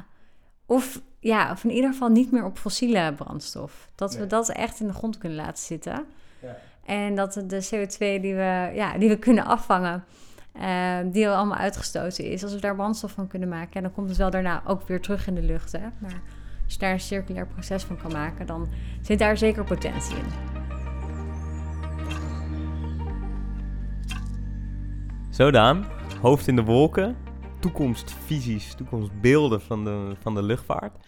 Of, 0.67 1.00
ja, 1.21 1.50
of 1.50 1.65
in 1.65 1.71
ieder 1.71 1.93
geval 1.93 2.09
niet 2.09 2.31
meer 2.31 2.45
op 2.45 2.59
fossiele 2.59 3.15
brandstof. 3.15 3.88
Dat 3.95 4.12
nee. 4.12 4.21
we 4.21 4.27
dat 4.27 4.49
echt 4.49 4.81
in 4.81 4.87
de 4.87 4.93
grond 4.93 5.19
kunnen 5.19 5.38
laten 5.38 5.65
zitten. 5.65 6.07
Ja. 6.43 6.57
En 6.85 7.15
dat 7.15 7.33
de 7.33 7.65
CO2 7.65 7.99
die 7.99 8.35
we, 8.35 8.71
ja, 8.75 8.99
die 8.99 9.09
we 9.09 9.19
kunnen 9.19 9.45
afvangen, 9.45 10.05
uh, 10.61 11.12
die 11.12 11.29
al 11.29 11.35
allemaal 11.35 11.59
uitgestoten 11.59 12.25
is. 12.25 12.43
Als 12.43 12.53
we 12.53 12.61
daar 12.61 12.75
brandstof 12.75 13.12
van 13.12 13.27
kunnen 13.27 13.49
maken, 13.49 13.83
dan 13.83 13.93
komt 13.93 14.09
het 14.09 14.19
wel 14.19 14.31
daarna 14.31 14.62
ook 14.67 14.88
weer 14.88 15.00
terug 15.00 15.27
in 15.27 15.35
de 15.35 15.43
lucht. 15.43 15.73
Hè? 15.73 15.88
Maar 15.99 16.23
als 16.65 16.73
je 16.73 16.79
daar 16.79 16.93
een 16.93 17.00
circulair 17.00 17.47
proces 17.47 17.83
van 17.83 17.97
kan 17.97 18.12
maken, 18.12 18.47
dan 18.47 18.69
zit 19.03 19.19
daar 19.19 19.37
zeker 19.37 19.65
potentie 19.65 20.17
in. 20.17 20.57
Zo 25.31 25.50
Daan, 25.50 25.87
hoofd 26.21 26.47
in 26.47 26.57
de 26.57 26.65
wolken, 26.65 27.17
toekomstvisies, 27.61 28.75
toekomstbeelden 28.75 29.61
van 29.61 29.85
de, 29.85 30.15
van 30.21 30.35
de 30.35 30.43
luchtvaart. 30.43 31.07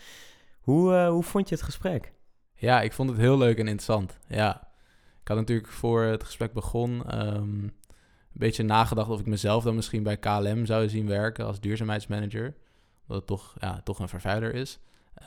Hoe, 0.60 0.92
uh, 0.92 1.08
hoe 1.08 1.22
vond 1.22 1.48
je 1.48 1.54
het 1.54 1.64
gesprek? 1.64 2.12
Ja, 2.54 2.80
ik 2.80 2.92
vond 2.92 3.10
het 3.10 3.18
heel 3.18 3.38
leuk 3.38 3.58
en 3.58 3.66
interessant. 3.66 4.18
Ja, 4.26 4.68
ik 5.22 5.28
had 5.28 5.36
natuurlijk 5.36 5.68
voor 5.68 6.02
het 6.02 6.24
gesprek 6.24 6.52
begon 6.52 7.18
um, 7.20 7.42
een 7.42 7.72
beetje 8.32 8.62
nagedacht 8.62 9.08
of 9.08 9.20
ik 9.20 9.26
mezelf 9.26 9.64
dan 9.64 9.74
misschien 9.74 10.02
bij 10.02 10.16
KLM 10.16 10.66
zou 10.66 10.88
zien 10.88 11.06
werken 11.06 11.46
als 11.46 11.60
duurzaamheidsmanager. 11.60 12.54
Omdat 13.02 13.16
het 13.16 13.26
toch, 13.26 13.54
ja, 13.60 13.80
toch 13.84 13.98
een 13.98 14.08
vervuiler 14.08 14.54
is. 14.54 14.78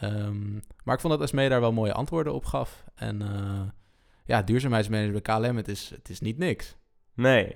Um, 0.03 0.62
maar 0.83 0.95
ik 0.95 1.01
vond 1.01 1.13
dat 1.13 1.22
Esmee 1.22 1.50
daar 1.50 1.62
wel 1.62 1.72
mooie 1.72 1.93
antwoorden 1.93 2.33
op 2.33 2.45
gaf. 2.45 2.83
En 2.95 3.22
uh, 3.22 3.62
ja, 4.25 4.41
duurzaamheidsmanager 4.41 5.12
bij 5.12 5.22
KLM, 5.22 5.57
het 5.57 5.67
is, 5.67 5.89
het 5.95 6.10
is 6.10 6.19
niet 6.19 6.38
niks. 6.38 6.75
Nee. 7.13 7.55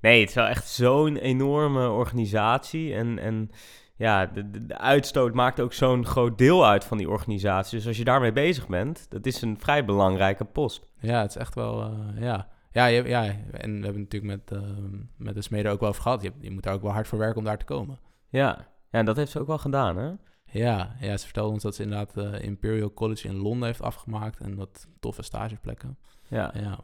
Nee, 0.00 0.20
het 0.20 0.28
is 0.28 0.34
wel 0.34 0.46
echt 0.46 0.68
zo'n 0.68 1.16
enorme 1.16 1.88
organisatie. 1.88 2.94
En, 2.94 3.18
en 3.18 3.50
ja, 3.96 4.26
de, 4.26 4.50
de, 4.50 4.66
de 4.66 4.78
uitstoot 4.78 5.34
maakt 5.34 5.60
ook 5.60 5.72
zo'n 5.72 6.06
groot 6.06 6.38
deel 6.38 6.66
uit 6.66 6.84
van 6.84 6.98
die 6.98 7.08
organisatie. 7.08 7.78
Dus 7.78 7.86
als 7.86 7.96
je 7.96 8.04
daarmee 8.04 8.32
bezig 8.32 8.68
bent, 8.68 9.06
dat 9.10 9.26
is 9.26 9.42
een 9.42 9.58
vrij 9.60 9.84
belangrijke 9.84 10.44
post. 10.44 10.86
Ja, 11.00 11.20
het 11.20 11.30
is 11.30 11.36
echt 11.36 11.54
wel, 11.54 11.82
uh, 11.82 12.22
ja... 12.22 12.48
Ja, 12.76 12.86
ja, 12.86 13.06
ja, 13.06 13.24
en 13.50 13.78
we 13.78 13.84
hebben 13.84 14.02
natuurlijk 14.02 14.48
met, 14.48 14.62
uh, 14.62 14.68
met 15.16 15.34
de 15.34 15.42
smeden 15.42 15.72
ook 15.72 15.80
wel 15.80 15.88
over 15.88 16.02
gehad. 16.02 16.22
Je, 16.22 16.32
je, 16.40 16.50
moet 16.50 16.62
daar 16.62 16.74
ook 16.74 16.82
wel 16.82 16.92
hard 16.92 17.08
voor 17.08 17.18
werken 17.18 17.38
om 17.38 17.44
daar 17.44 17.58
te 17.58 17.64
komen. 17.64 17.98
Ja, 18.28 18.68
ja 18.90 18.98
en 18.98 19.04
dat 19.04 19.16
heeft 19.16 19.30
ze 19.30 19.40
ook 19.40 19.46
wel 19.46 19.58
gedaan, 19.58 19.96
hè? 19.96 20.12
Ja, 20.50 20.96
ja 21.00 21.16
ze 21.16 21.24
vertelde 21.24 21.52
ons 21.52 21.62
dat 21.62 21.74
ze 21.74 21.82
inderdaad 21.82 22.16
uh, 22.16 22.42
Imperial 22.42 22.92
College 22.92 23.28
in 23.28 23.36
Londen 23.36 23.66
heeft 23.66 23.82
afgemaakt. 23.82 24.40
En 24.40 24.56
wat 24.56 24.86
toffe 25.00 25.22
stageplekken. 25.22 25.98
Ja. 26.28 26.52
ja. 26.54 26.80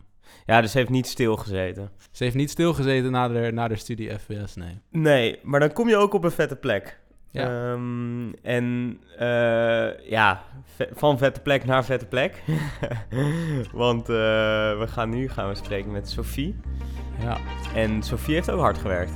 Ja, 0.47 0.61
dus 0.61 0.71
ze 0.71 0.79
heeft 0.79 0.91
niet 0.91 1.07
stilgezeten. 1.07 1.91
Ze 2.11 2.25
heeft 2.25 2.37
niet 2.37 2.51
stilgezeten 2.51 3.11
na 3.11 3.29
de, 3.29 3.51
na 3.53 3.69
de 3.69 3.77
studie 3.77 4.19
FWS, 4.19 4.55
nee. 4.55 4.81
Nee, 4.91 5.39
maar 5.43 5.61
dan 5.61 5.73
kom 5.73 5.89
je 5.89 5.97
ook 5.97 6.13
op 6.13 6.25
een 6.25 6.31
vette 6.31 6.57
plek. 6.57 7.01
Ja. 7.33 7.73
Um, 7.73 8.35
en 8.43 8.99
uh, 9.21 10.09
ja, 10.11 10.43
van 10.93 11.19
vette 11.19 11.41
plek 11.41 11.65
naar 11.65 11.85
vette 11.85 12.07
plek. 12.07 12.43
Want 13.73 14.01
uh, 14.01 14.17
we 14.79 14.85
gaan 14.87 15.11
nu 15.11 15.29
gaan 15.29 15.49
we 15.49 15.55
spreken 15.55 15.91
met 15.93 16.09
Sophie. 16.09 16.57
Ja. 17.21 17.39
En 17.75 18.03
Sophie 18.03 18.35
heeft 18.35 18.51
ook 18.51 18.61
hard 18.61 18.79
gewerkt. 18.79 19.13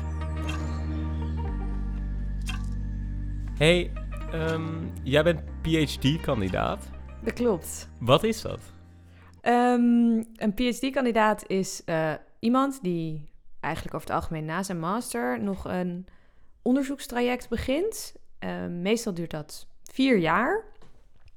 Hey, 3.58 3.90
um, 4.34 4.92
jij 5.02 5.22
bent 5.22 5.40
PhD-kandidaat. 5.62 6.90
Dat 7.22 7.32
klopt. 7.32 7.88
Wat 8.00 8.24
is 8.24 8.42
dat? 8.42 8.60
Um, 9.42 10.24
een 10.36 10.54
PhD-kandidaat 10.54 11.44
is 11.46 11.82
uh, 11.86 12.12
iemand 12.38 12.78
die 12.82 13.30
eigenlijk 13.60 13.94
over 13.94 14.08
het 14.08 14.16
algemeen 14.16 14.44
na 14.44 14.62
zijn 14.62 14.78
master 14.78 15.42
nog 15.42 15.64
een 15.64 16.06
onderzoekstraject 16.66 17.48
begint. 17.48 18.14
Uh, 18.44 18.66
meestal 18.66 19.14
duurt 19.14 19.30
dat 19.30 19.66
vier 19.92 20.18
jaar. 20.18 20.64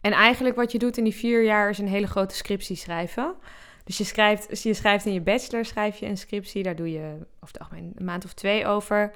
En 0.01 0.11
eigenlijk 0.11 0.55
wat 0.55 0.71
je 0.71 0.79
doet 0.79 0.97
in 0.97 1.03
die 1.03 1.15
vier 1.15 1.43
jaar 1.43 1.69
is 1.69 1.77
een 1.77 1.87
hele 1.87 2.07
grote 2.07 2.35
scriptie 2.35 2.75
schrijven. 2.75 3.35
Dus 3.83 3.97
je 3.97 4.03
schrijft, 4.03 4.63
je 4.63 4.73
schrijft 4.73 5.05
in 5.05 5.13
je 5.13 5.21
bachelor 5.21 5.65
schrijf 5.65 5.97
je 5.97 6.05
een 6.05 6.17
scriptie, 6.17 6.63
daar 6.63 6.75
doe 6.75 6.91
je 6.91 7.17
het 7.45 7.59
algemeen 7.59 7.91
een 7.95 8.05
maand 8.05 8.25
of 8.25 8.33
twee 8.33 8.65
over. 8.65 9.11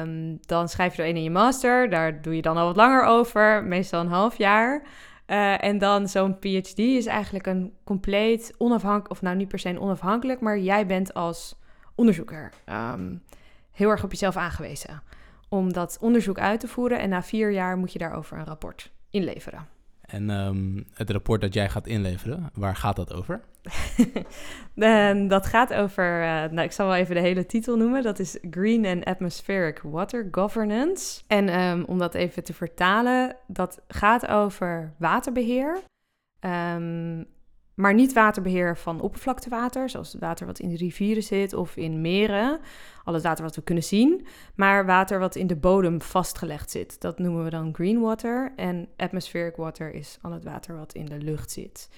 Um, 0.00 0.38
dan 0.40 0.68
schrijf 0.68 0.96
je 0.96 1.02
er 1.02 1.08
een 1.08 1.16
in 1.16 1.22
je 1.22 1.30
master, 1.30 1.90
daar 1.90 2.22
doe 2.22 2.36
je 2.36 2.42
dan 2.42 2.56
al 2.56 2.66
wat 2.66 2.76
langer 2.76 3.04
over, 3.04 3.64
meestal 3.64 4.00
een 4.00 4.06
half 4.06 4.38
jaar. 4.38 4.82
Uh, 5.26 5.64
en 5.64 5.78
dan 5.78 6.08
zo'n 6.08 6.38
PhD 6.38 6.78
is 6.78 7.06
eigenlijk 7.06 7.46
een 7.46 7.72
compleet 7.84 8.54
onafhankelijk, 8.58 9.10
of 9.10 9.22
nou 9.22 9.36
niet 9.36 9.48
per 9.48 9.58
se 9.58 9.80
onafhankelijk, 9.80 10.40
maar 10.40 10.58
jij 10.58 10.86
bent 10.86 11.14
als 11.14 11.58
onderzoeker 11.94 12.52
um, 12.66 13.22
heel 13.74 13.90
erg 13.90 14.04
op 14.04 14.10
jezelf 14.10 14.36
aangewezen 14.36 15.02
om 15.48 15.72
dat 15.72 15.98
onderzoek 16.00 16.38
uit 16.38 16.60
te 16.60 16.68
voeren. 16.68 16.98
En 16.98 17.08
na 17.08 17.22
vier 17.22 17.50
jaar 17.50 17.76
moet 17.76 17.92
je 17.92 17.98
daarover 17.98 18.38
een 18.38 18.44
rapport 18.44 18.90
inleveren. 19.10 19.66
En 20.00 20.30
um, 20.30 20.86
het 20.94 21.10
rapport 21.10 21.40
dat 21.40 21.54
jij 21.54 21.68
gaat 21.68 21.86
inleveren, 21.86 22.50
waar 22.54 22.76
gaat 22.76 22.96
dat 22.96 23.12
over? 23.12 23.40
dat 25.28 25.46
gaat 25.46 25.74
over, 25.74 26.20
uh, 26.20 26.26
nou 26.26 26.60
ik 26.60 26.72
zal 26.72 26.86
wel 26.86 26.96
even 26.96 27.14
de 27.14 27.20
hele 27.20 27.46
titel 27.46 27.76
noemen. 27.76 28.02
Dat 28.02 28.18
is 28.18 28.38
Green 28.50 28.86
and 28.86 29.04
Atmospheric 29.04 29.80
Water 29.82 30.28
Governance. 30.30 31.22
En 31.26 31.60
um, 31.60 31.84
om 31.84 31.98
dat 31.98 32.14
even 32.14 32.44
te 32.44 32.52
vertalen, 32.52 33.36
dat 33.46 33.80
gaat 33.88 34.26
over 34.26 34.92
waterbeheer. 34.98 35.82
Um, 36.40 37.26
maar 37.74 37.94
niet 37.94 38.12
waterbeheer 38.12 38.76
van 38.76 39.00
oppervlaktewater, 39.00 39.88
zoals 39.88 40.12
het 40.12 40.20
water 40.20 40.46
wat 40.46 40.58
in 40.58 40.68
de 40.68 40.76
rivieren 40.76 41.22
zit 41.22 41.52
of 41.52 41.76
in 41.76 42.00
meren, 42.00 42.60
al 43.04 43.14
het 43.14 43.22
water 43.22 43.44
wat 43.44 43.56
we 43.56 43.62
kunnen 43.62 43.84
zien, 43.84 44.26
maar 44.54 44.86
water 44.86 45.18
wat 45.18 45.34
in 45.34 45.46
de 45.46 45.56
bodem 45.56 46.02
vastgelegd 46.02 46.70
zit. 46.70 47.00
Dat 47.00 47.18
noemen 47.18 47.44
we 47.44 47.50
dan 47.50 47.74
green 47.74 48.00
water. 48.00 48.52
En 48.56 48.88
atmospheric 48.96 49.56
water 49.56 49.94
is 49.94 50.18
al 50.22 50.32
het 50.32 50.44
water 50.44 50.76
wat 50.76 50.94
in 50.94 51.06
de 51.06 51.18
lucht 51.18 51.50
zit. 51.50 51.88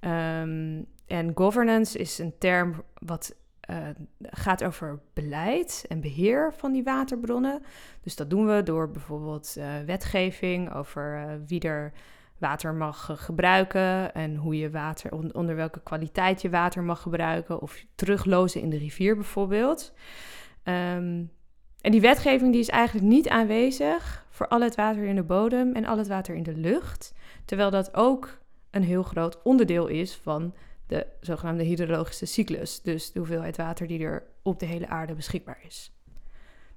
Ehm, 0.00 0.82
en 1.06 1.32
governance 1.34 1.98
is 1.98 2.18
een 2.18 2.38
term 2.38 2.82
wat 2.94 3.34
uh, 3.70 3.76
gaat 4.20 4.64
over 4.64 5.00
beleid 5.12 5.84
en 5.88 6.00
beheer 6.00 6.52
van 6.56 6.72
die 6.72 6.82
waterbronnen. 6.82 7.62
Dus 8.00 8.16
dat 8.16 8.30
doen 8.30 8.46
we 8.46 8.62
door 8.62 8.90
bijvoorbeeld 8.90 9.54
uh, 9.58 9.64
wetgeving 9.86 10.74
over 10.74 11.16
uh, 11.16 11.32
wie 11.46 11.60
er 11.60 11.92
water 12.42 12.74
mag 12.74 13.10
gebruiken 13.14 14.14
en 14.14 14.36
hoe 14.36 14.58
je 14.58 14.70
water, 14.70 15.12
onder 15.32 15.56
welke 15.56 15.80
kwaliteit 15.82 16.42
je 16.42 16.50
water 16.50 16.82
mag 16.82 17.02
gebruiken, 17.02 17.60
of 17.60 17.84
teruglozen 17.94 18.60
in 18.60 18.70
de 18.70 18.78
rivier 18.78 19.14
bijvoorbeeld. 19.14 19.92
Um, 20.64 21.30
en 21.80 21.90
die 21.90 22.00
wetgeving 22.00 22.52
die 22.52 22.60
is 22.60 22.68
eigenlijk 22.68 23.06
niet 23.06 23.28
aanwezig 23.28 24.26
voor 24.30 24.48
al 24.48 24.60
het 24.60 24.74
water 24.74 25.04
in 25.04 25.14
de 25.14 25.22
bodem 25.22 25.74
en 25.74 25.84
al 25.84 25.98
het 25.98 26.08
water 26.08 26.34
in 26.34 26.42
de 26.42 26.56
lucht, 26.56 27.14
terwijl 27.44 27.70
dat 27.70 27.94
ook 27.94 28.38
een 28.70 28.84
heel 28.84 29.02
groot 29.02 29.42
onderdeel 29.42 29.86
is 29.86 30.14
van 30.14 30.54
de 30.86 31.06
zogenaamde 31.20 31.62
hydrologische 31.62 32.26
cyclus, 32.26 32.82
dus 32.82 33.12
de 33.12 33.18
hoeveelheid 33.18 33.56
water 33.56 33.86
die 33.86 34.02
er 34.04 34.26
op 34.42 34.58
de 34.58 34.66
hele 34.66 34.88
aarde 34.88 35.14
beschikbaar 35.14 35.58
is. 35.66 35.92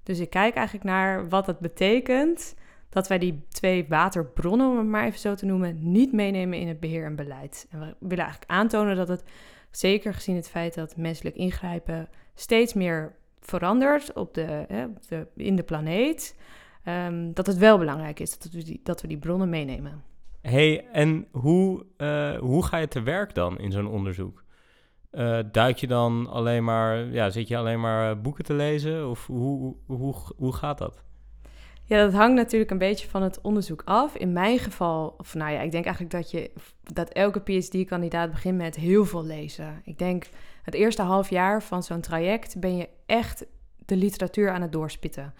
Dus 0.04 0.20
ik 0.20 0.30
kijk 0.30 0.56
eigenlijk 0.56 0.86
naar 0.86 1.30
wat 1.30 1.48
het 1.48 1.60
betekent 1.60 2.56
dat 2.96 3.08
wij 3.08 3.18
die 3.18 3.46
twee 3.50 3.86
waterbronnen, 3.88 4.70
om 4.70 4.78
het 4.78 4.88
maar 4.88 5.06
even 5.06 5.20
zo 5.20 5.36
te 5.36 5.46
noemen, 5.46 5.92
niet 5.92 6.12
meenemen 6.14 6.60
in 6.60 6.68
het 6.68 6.80
beheer 6.80 7.06
en 7.06 7.16
beleid. 7.16 7.68
En 7.70 7.80
we 7.80 7.96
willen 8.00 8.24
eigenlijk 8.24 8.52
aantonen 8.52 8.96
dat 8.96 9.08
het, 9.08 9.24
zeker 9.72 10.14
gezien 10.14 10.36
het 10.36 10.50
feit 10.50 10.74
dat 10.74 10.98
menselijk 10.98 11.36
ingrijpen 11.36 12.10
steeds 12.36 12.74
meer 12.74 13.16
verandert 13.40 14.14
op 14.14 14.34
de, 14.34 14.66
hè, 14.68 14.86
de 15.08 15.28
in 15.36 15.56
de 15.56 15.64
planeet, 15.64 16.36
um, 16.86 17.34
dat 17.34 17.48
het 17.48 17.58
wel 17.58 17.78
belangrijk 17.78 18.20
is 18.20 18.40
dat 18.40 18.52
we 18.52 18.64
die, 18.64 18.80
dat 18.84 19.02
we 19.02 19.08
die 19.08 19.18
bronnen 19.18 19.50
meenemen. 19.50 20.04
hey, 20.42 20.88
en 20.92 21.28
hoe, 21.32 21.86
uh, 21.98 22.38
hoe 22.38 22.66
ga 22.66 22.78
je 22.78 22.88
te 22.88 23.02
werk 23.02 23.34
dan 23.34 23.60
in 23.60 23.72
zo'n 23.72 23.88
onderzoek? 23.88 24.44
Uh, 25.12 25.40
duik 25.52 25.78
je 25.78 25.88
dan 25.88 26.28
alleen 26.30 26.64
maar, 26.64 26.98
ja, 26.98 27.30
zit 27.30 27.48
je 27.48 27.58
alleen 27.58 27.80
maar 27.80 28.22
boeken 28.22 28.44
te 28.44 28.54
lezen? 28.54 29.10
Of 29.10 29.28
hoe, 29.28 29.76
hoe, 29.86 30.16
hoe 30.36 30.54
gaat 30.54 30.78
dat? 30.78 31.04
Ja, 31.88 32.04
dat 32.04 32.14
hangt 32.14 32.36
natuurlijk 32.36 32.72
een 32.72 32.78
beetje 32.78 33.08
van 33.08 33.22
het 33.22 33.42
onderzoek 33.42 33.82
af. 33.86 34.16
In 34.16 34.34
mijn 34.34 34.60
geval, 34.60 35.16
of 35.18 35.34
nou 35.34 35.52
ja, 35.52 35.62
ik 35.62 35.72
denk 35.72 35.86
eigenlijk 35.86 36.16
dat, 36.16 36.32
je, 36.32 36.52
dat 36.84 37.10
elke 37.10 37.40
PhD-kandidaat 37.40 38.32
begint 38.32 38.58
met 38.58 38.76
heel 38.76 39.06
veel 39.06 39.26
lezen. 39.26 39.82
Ik 39.84 39.98
denk 39.98 40.26
het 40.64 40.74
eerste 40.74 41.02
half 41.02 41.30
jaar 41.30 41.64
van 41.64 41.84
zo'n 41.84 42.02
traject 42.02 42.60
ben 42.60 42.78
je 42.78 42.90
echt 43.06 43.46
de 43.86 43.96
literatuur 43.96 44.52
aan 44.52 44.62
het 44.62 44.72
doorspitten. 44.72 45.34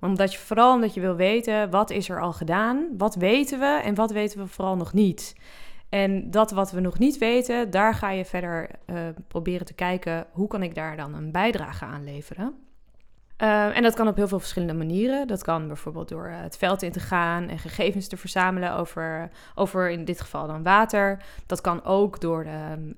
Omdat 0.00 0.32
je 0.32 0.38
vooral 0.38 0.74
omdat 0.74 0.94
je 0.94 1.00
wil 1.00 1.16
weten 1.16 1.70
wat 1.70 1.90
is 1.90 2.08
er 2.08 2.20
al 2.20 2.32
gedaan, 2.32 2.88
wat 2.96 3.14
weten 3.14 3.58
we 3.58 3.80
en 3.84 3.94
wat 3.94 4.10
weten 4.10 4.38
we 4.38 4.46
vooral 4.46 4.76
nog 4.76 4.92
niet. 4.92 5.34
En 5.88 6.30
dat 6.30 6.50
wat 6.50 6.70
we 6.70 6.80
nog 6.80 6.98
niet 6.98 7.18
weten, 7.18 7.70
daar 7.70 7.94
ga 7.94 8.10
je 8.10 8.24
verder 8.24 8.70
uh, 8.86 8.96
proberen 9.28 9.66
te 9.66 9.74
kijken 9.74 10.26
hoe 10.30 10.48
kan 10.48 10.62
ik 10.62 10.74
daar 10.74 10.96
dan 10.96 11.14
een 11.14 11.32
bijdrage 11.32 11.84
aan 11.84 12.04
leveren. 12.04 12.65
Uh, 13.42 13.76
en 13.76 13.82
dat 13.82 13.94
kan 13.94 14.08
op 14.08 14.16
heel 14.16 14.28
veel 14.28 14.38
verschillende 14.38 14.74
manieren. 14.74 15.26
Dat 15.26 15.42
kan 15.42 15.66
bijvoorbeeld 15.66 16.08
door 16.08 16.28
uh, 16.28 16.40
het 16.40 16.56
veld 16.56 16.82
in 16.82 16.92
te 16.92 17.00
gaan 17.00 17.48
en 17.48 17.58
gegevens 17.58 18.08
te 18.08 18.16
verzamelen 18.16 18.76
over, 18.76 19.30
over 19.54 19.90
in 19.90 20.04
dit 20.04 20.20
geval 20.20 20.46
dan 20.46 20.62
water. 20.62 21.22
Dat 21.46 21.60
kan 21.60 21.84
ook 21.84 22.20
door 22.20 22.44
de, 22.44 22.50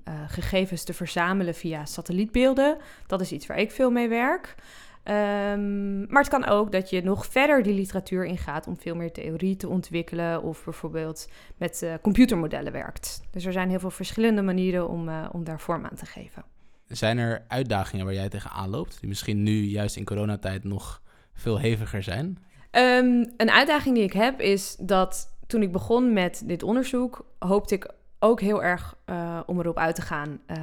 uh, 0.07 0.13
gegevens 0.27 0.83
te 0.83 0.93
verzamelen 0.93 1.53
via 1.53 1.85
satellietbeelden. 1.85 2.77
Dat 3.07 3.21
is 3.21 3.31
iets 3.31 3.47
waar 3.47 3.57
ik 3.57 3.71
veel 3.71 3.91
mee 3.91 4.09
werk. 4.09 4.55
Um, 5.03 6.05
maar 6.09 6.21
het 6.21 6.31
kan 6.31 6.45
ook 6.45 6.71
dat 6.71 6.89
je 6.89 7.03
nog 7.03 7.25
verder 7.25 7.63
die 7.63 7.73
literatuur 7.73 8.25
ingaat 8.25 8.67
om 8.67 8.79
veel 8.79 8.95
meer 8.95 9.11
theorie 9.11 9.55
te 9.55 9.69
ontwikkelen 9.69 10.43
of 10.43 10.63
bijvoorbeeld 10.63 11.29
met 11.57 11.85
computermodellen 12.01 12.71
werkt. 12.71 13.21
Dus 13.31 13.45
er 13.45 13.51
zijn 13.51 13.69
heel 13.69 13.79
veel 13.79 13.89
verschillende 13.89 14.41
manieren 14.41 14.89
om, 14.89 15.09
om 15.31 15.43
daar 15.43 15.59
vorm 15.59 15.85
aan 15.85 15.95
te 15.95 16.05
geven. 16.05 16.43
Zijn 16.89 17.17
er 17.17 17.45
uitdagingen 17.47 18.05
waar 18.05 18.13
jij 18.13 18.29
tegenaan 18.29 18.69
loopt, 18.69 18.99
die 18.99 19.09
misschien 19.09 19.43
nu 19.43 19.61
juist 19.61 19.95
in 19.95 20.05
coronatijd 20.05 20.63
nog 20.63 21.01
veel 21.33 21.59
heviger 21.59 22.03
zijn? 22.03 22.37
Um, 22.71 23.33
een 23.37 23.51
uitdaging 23.51 23.95
die 23.95 24.03
ik 24.03 24.13
heb 24.13 24.39
is 24.39 24.75
dat 24.79 25.37
toen 25.47 25.61
ik 25.61 25.71
begon 25.71 26.13
met 26.13 26.43
dit 26.45 26.63
onderzoek, 26.63 27.25
hoopte 27.39 27.75
ik 27.75 27.91
ook 28.19 28.41
heel 28.41 28.63
erg 28.63 28.97
uh, 29.05 29.39
om 29.45 29.59
erop 29.59 29.77
uit 29.77 29.95
te 29.95 30.01
gaan 30.01 30.29
uh, 30.47 30.57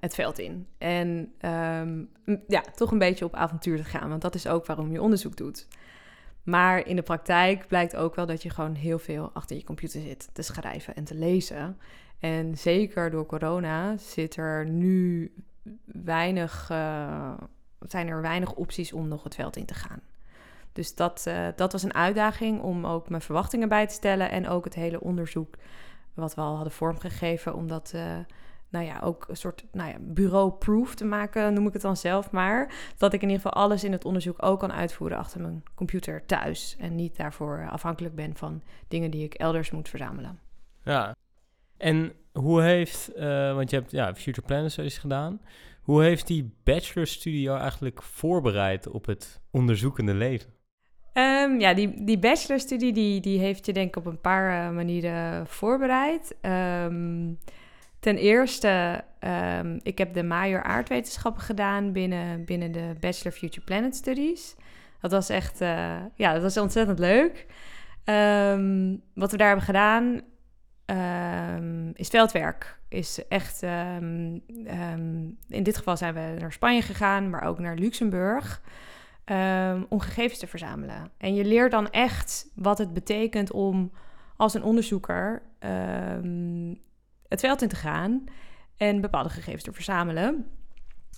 het 0.00 0.14
veld 0.14 0.38
in. 0.38 0.66
En 0.78 1.32
um, 1.40 2.08
ja, 2.48 2.60
toch 2.74 2.90
een 2.90 2.98
beetje 2.98 3.24
op 3.24 3.34
avontuur 3.34 3.76
te 3.76 3.84
gaan, 3.84 4.08
want 4.08 4.22
dat 4.22 4.34
is 4.34 4.46
ook 4.46 4.66
waarom 4.66 4.92
je 4.92 5.02
onderzoek 5.02 5.36
doet. 5.36 5.68
Maar 6.42 6.86
in 6.86 6.96
de 6.96 7.02
praktijk 7.02 7.66
blijkt 7.66 7.96
ook 7.96 8.14
wel 8.14 8.26
dat 8.26 8.42
je 8.42 8.50
gewoon 8.50 8.74
heel 8.74 8.98
veel 8.98 9.30
achter 9.32 9.56
je 9.56 9.64
computer 9.64 10.00
zit 10.00 10.28
te 10.32 10.42
schrijven 10.42 10.94
en 10.94 11.04
te 11.04 11.14
lezen. 11.14 11.78
En 12.18 12.58
zeker 12.58 13.10
door 13.10 13.26
corona 13.26 13.96
zit 13.96 14.36
er 14.36 14.68
nu 14.68 15.32
weinig, 15.84 16.68
uh, 16.72 17.32
zijn 17.80 18.08
er 18.08 18.20
weinig 18.20 18.52
opties 18.52 18.92
om 18.92 19.08
nog 19.08 19.24
het 19.24 19.34
veld 19.34 19.56
in 19.56 19.66
te 19.66 19.74
gaan. 19.74 20.00
Dus 20.72 20.94
dat, 20.94 21.24
uh, 21.28 21.48
dat 21.56 21.72
was 21.72 21.82
een 21.82 21.94
uitdaging 21.94 22.60
om 22.60 22.86
ook 22.86 23.08
mijn 23.08 23.22
verwachtingen 23.22 23.68
bij 23.68 23.86
te 23.86 23.94
stellen 23.94 24.30
en 24.30 24.48
ook 24.48 24.64
het 24.64 24.74
hele 24.74 25.00
onderzoek 25.00 25.54
wat 26.14 26.34
we 26.34 26.40
al 26.40 26.54
hadden 26.54 26.72
vormgegeven, 26.72 27.54
om 27.54 27.68
dat 27.68 27.92
uh, 27.94 28.18
nou 28.68 28.84
ja, 28.84 29.00
ook 29.00 29.24
een 29.28 29.36
soort 29.36 29.64
nou 29.72 29.90
ja, 29.90 29.96
bureau-proof 30.00 30.94
te 30.94 31.04
maken, 31.04 31.54
noem 31.54 31.66
ik 31.66 31.72
het 31.72 31.82
dan 31.82 31.96
zelf 31.96 32.30
maar. 32.30 32.74
Dat 32.96 33.12
ik 33.12 33.22
in 33.22 33.28
ieder 33.28 33.42
geval 33.42 33.62
alles 33.62 33.84
in 33.84 33.92
het 33.92 34.04
onderzoek 34.04 34.42
ook 34.42 34.60
kan 34.60 34.72
uitvoeren 34.72 35.18
achter 35.18 35.40
mijn 35.40 35.62
computer 35.74 36.26
thuis 36.26 36.76
en 36.78 36.94
niet 36.94 37.16
daarvoor 37.16 37.68
afhankelijk 37.70 38.14
ben 38.14 38.36
van 38.36 38.62
dingen 38.88 39.10
die 39.10 39.24
ik 39.24 39.34
elders 39.34 39.70
moet 39.70 39.88
verzamelen. 39.88 40.38
Ja, 40.82 41.16
en 41.76 42.12
hoe 42.32 42.62
heeft, 42.62 43.10
uh, 43.16 43.54
want 43.54 43.70
je 43.70 43.76
hebt 43.76 43.90
ja, 43.90 44.14
Future 44.14 44.46
Planner 44.46 44.70
Studies 44.70 44.98
gedaan. 44.98 45.40
Hoe 45.82 46.02
heeft 46.02 46.26
die 46.26 46.54
bachelorstudie 46.64 47.40
jou 47.40 47.60
eigenlijk 47.60 48.02
voorbereid 48.02 48.88
op 48.88 49.06
het 49.06 49.40
onderzoekende 49.50 50.14
leven? 50.14 50.50
Um, 51.14 51.60
ja, 51.60 51.74
die, 51.74 52.04
die 52.04 52.18
bachelorstudie 52.18 52.92
die, 52.92 53.20
die 53.20 53.38
heeft 53.38 53.66
je 53.66 53.72
denk 53.72 53.88
ik 53.88 53.96
op 53.96 54.06
een 54.06 54.20
paar 54.20 54.68
uh, 54.68 54.74
manieren 54.74 55.46
voorbereid. 55.46 56.36
Um, 56.42 57.38
ten 58.00 58.16
eerste, 58.16 59.04
um, 59.60 59.80
ik 59.82 59.98
heb 59.98 60.14
de 60.14 60.22
major 60.22 60.62
aardwetenschappen 60.62 61.42
gedaan 61.42 61.92
binnen, 61.92 62.44
binnen 62.44 62.72
de 62.72 62.92
Bachelor 63.00 63.32
Future 63.32 63.64
Planet 63.64 63.96
Studies. 63.96 64.56
Dat 65.00 65.10
was 65.10 65.28
echt, 65.28 65.60
uh, 65.60 65.96
ja, 66.14 66.32
dat 66.32 66.42
was 66.42 66.56
ontzettend 66.56 66.98
leuk. 66.98 67.46
wat 69.14 69.30
we 69.30 69.36
daar 69.36 69.46
hebben 69.46 69.64
gedaan, 69.64 70.20
um, 70.86 71.90
is 71.94 72.08
veldwerk. 72.08 72.80
Is 72.88 73.28
echt, 73.28 73.62
um, 73.62 74.42
um, 74.66 75.38
in 75.48 75.62
dit 75.62 75.76
geval 75.76 75.96
zijn 75.96 76.14
we 76.14 76.36
naar 76.38 76.52
Spanje 76.52 76.82
gegaan, 76.82 77.30
maar 77.30 77.42
ook 77.42 77.58
naar 77.58 77.76
Luxemburg. 77.76 78.62
om 79.88 80.00
gegevens 80.00 80.38
te 80.38 80.46
verzamelen. 80.46 81.10
En 81.18 81.34
je 81.34 81.44
leert 81.44 81.70
dan 81.70 81.90
echt 81.90 82.46
wat 82.54 82.78
het 82.78 82.92
betekent 82.92 83.52
om 83.52 83.92
als 84.36 84.54
een 84.54 84.62
onderzoeker 84.62 85.42
het 87.28 87.40
veld 87.40 87.62
in 87.62 87.68
te 87.68 87.76
gaan 87.76 88.24
en 88.76 89.00
bepaalde 89.00 89.28
gegevens 89.28 89.62
te 89.62 89.72
verzamelen. 89.72 90.46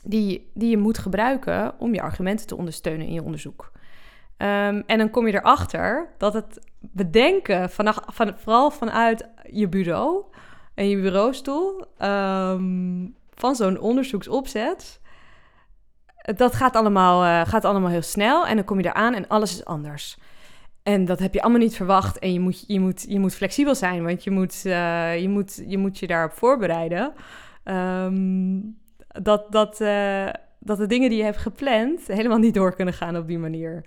Die, 0.03 0.51
die 0.55 0.71
je 0.71 0.79
moet 0.79 0.99
gebruiken 0.99 1.81
om 1.81 1.95
je 1.95 2.03
argumenten 2.03 2.47
te 2.47 2.57
ondersteunen 2.57 3.07
in 3.07 3.13
je 3.13 3.23
onderzoek. 3.23 3.73
Um, 4.39 4.83
en 4.87 4.99
dan 4.99 5.11
kom 5.11 5.27
je 5.27 5.35
erachter 5.35 6.09
dat 6.19 6.35
het 6.35 6.61
bedenken, 6.81 7.71
van, 7.71 7.95
van, 8.07 8.35
vooral 8.37 8.71
vanuit 8.71 9.29
je 9.51 9.69
bureau 9.69 10.25
en 10.75 10.89
je 10.89 11.01
bureaustoel, 11.01 11.85
um, 11.99 13.15
van 13.35 13.55
zo'n 13.55 13.79
onderzoeksopzet, 13.79 15.01
dat 16.37 16.55
gaat 16.55 16.77
allemaal, 16.77 17.25
uh, 17.25 17.49
gaat 17.49 17.65
allemaal 17.65 17.91
heel 17.91 18.03
snel. 18.03 18.47
En 18.47 18.57
dan 18.57 18.65
kom 18.65 18.81
je 18.81 18.87
eraan 18.87 19.15
en 19.15 19.29
alles 19.29 19.53
is 19.53 19.65
anders. 19.65 20.19
En 20.83 21.05
dat 21.05 21.19
heb 21.19 21.35
je 21.35 21.43
allemaal 21.43 21.61
niet 21.61 21.77
verwacht. 21.77 22.19
En 22.19 22.33
je 22.33 22.41
moet, 22.41 22.65
je 22.67 22.81
moet, 22.81 23.05
je 23.09 23.19
moet 23.19 23.35
flexibel 23.35 23.75
zijn, 23.75 24.05
want 24.05 24.25
je 24.25 24.31
moet, 24.31 24.63
uh, 24.67 25.21
je, 25.21 25.29
moet, 25.29 25.63
je 25.67 25.79
moet 25.79 25.99
je 25.99 26.07
daarop 26.07 26.33
voorbereiden. 26.33 27.13
Um, 27.65 28.79
dat, 29.07 29.53
dat, 29.53 29.81
uh, 29.81 30.29
dat 30.59 30.79
de 30.79 30.87
dingen 30.87 31.09
die 31.09 31.19
je 31.19 31.25
hebt 31.25 31.37
gepland 31.37 32.07
helemaal 32.07 32.39
niet 32.39 32.55
door 32.55 32.75
kunnen 32.75 32.95
gaan 32.95 33.17
op 33.17 33.27
die 33.27 33.39
manier. 33.39 33.85